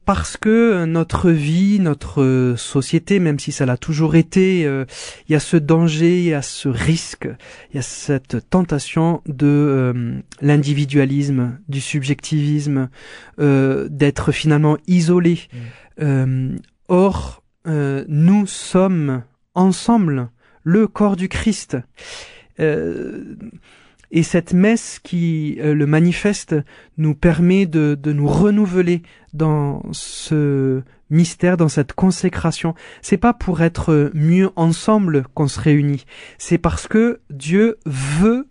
[0.05, 4.83] Parce que notre vie, notre euh, société, même si ça l'a toujours été, euh,
[5.29, 7.29] il y a ce danger, il y a ce risque,
[7.71, 12.89] il y a cette tentation de euh, l'individualisme, du subjectivisme,
[13.39, 15.39] euh, d'être finalement isolé.
[16.01, 16.57] Euh,
[16.89, 19.23] or, euh, nous sommes
[19.55, 20.29] ensemble
[20.63, 21.77] le corps du Christ.
[24.13, 26.55] Et cette messe qui euh, le manifeste
[26.97, 29.01] nous permet de, de nous renouveler
[29.33, 32.75] dans ce mystère, dans cette consécration.
[33.01, 36.05] C'est pas pour être mieux ensemble qu'on se réunit.
[36.37, 38.47] C'est parce que Dieu veut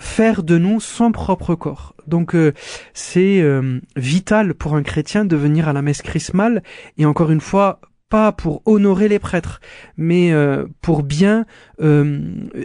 [0.00, 1.94] faire de nous son propre corps.
[2.06, 2.52] Donc euh,
[2.94, 6.62] c'est euh, vital pour un chrétien de venir à la messe chrismale
[6.98, 7.80] et encore une fois
[8.10, 9.60] pas pour honorer les prêtres,
[9.96, 11.46] mais euh, pour bien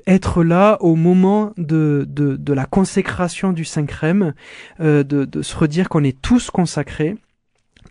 [0.06, 4.34] être là au moment de, de, de la consécration du Saint-Crème,
[4.80, 7.16] de, de se redire qu'on est tous consacrés,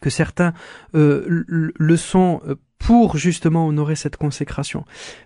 [0.02, 0.52] que certains
[0.92, 2.42] le sont
[2.78, 4.84] pour justement honorer cette consécration.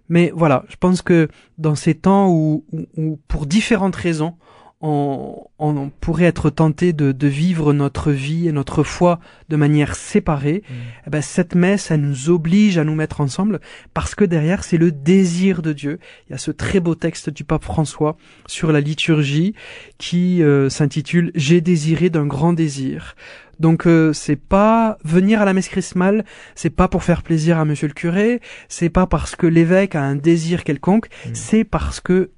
[0.08, 2.64] Mais voilà, je pense que dans ces temps où,
[2.96, 4.36] où, pour différentes raisons,
[4.80, 9.18] on, on, pourrait être tenté de, de, vivre notre vie et notre foi
[9.48, 10.74] de manière séparée, mmh.
[11.06, 13.60] eh ben cette messe, elle nous oblige à nous mettre ensemble
[13.92, 15.98] parce que derrière, c'est le désir de Dieu.
[16.28, 18.16] Il y a ce très beau texte du pape François
[18.46, 19.54] sur la liturgie
[19.98, 23.16] qui euh, s'intitule J'ai désiré d'un grand désir.
[23.58, 26.24] Donc euh, c'est pas venir à la messe chrismale,
[26.54, 30.02] c'est pas pour faire plaisir à monsieur le curé, c'est pas parce que l'évêque a
[30.02, 31.30] un désir quelconque, mmh.
[31.34, 32.30] c'est parce que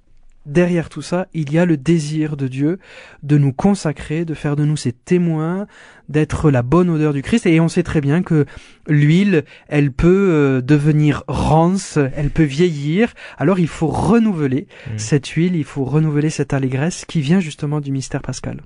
[0.47, 2.79] derrière tout ça, il y a le désir de Dieu
[3.23, 5.67] de nous consacrer, de faire de nous ses témoins,
[6.09, 7.47] d'être la bonne odeur du Christ.
[7.47, 8.47] Et on sait très bien que
[8.89, 13.13] l'huile, elle peut euh, devenir rance, elle peut vieillir.
[13.39, 14.99] Alors il faut renouveler mmh.
[14.99, 18.63] cette huile, il faut renouveler cette allégresse qui vient justement du mystère pascal.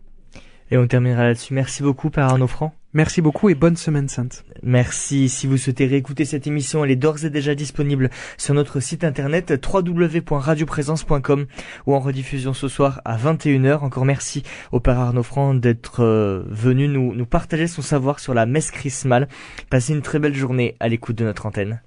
[0.70, 1.54] Et on terminera là-dessus.
[1.54, 2.74] Merci beaucoup, Père Arnaud Franc.
[2.94, 4.44] Merci beaucoup et bonne semaine sainte.
[4.62, 5.28] Merci.
[5.28, 9.02] Si vous souhaitez réécouter cette émission, elle est d'ores et déjà disponible sur notre site
[9.02, 11.46] internet www.radioprésence.com
[11.86, 13.80] ou en rediffusion ce soir à 21h.
[13.80, 18.32] Encore merci au Père Arnaud Franc d'être euh, venu nous, nous partager son savoir sur
[18.32, 19.28] la messe chrismale.
[19.70, 21.82] Passez une très belle journée à l'écoute de notre antenne.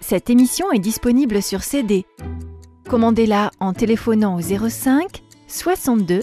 [0.00, 2.04] Cette émission est disponible sur CD.
[2.88, 6.22] Commandez-la en téléphonant au 05 62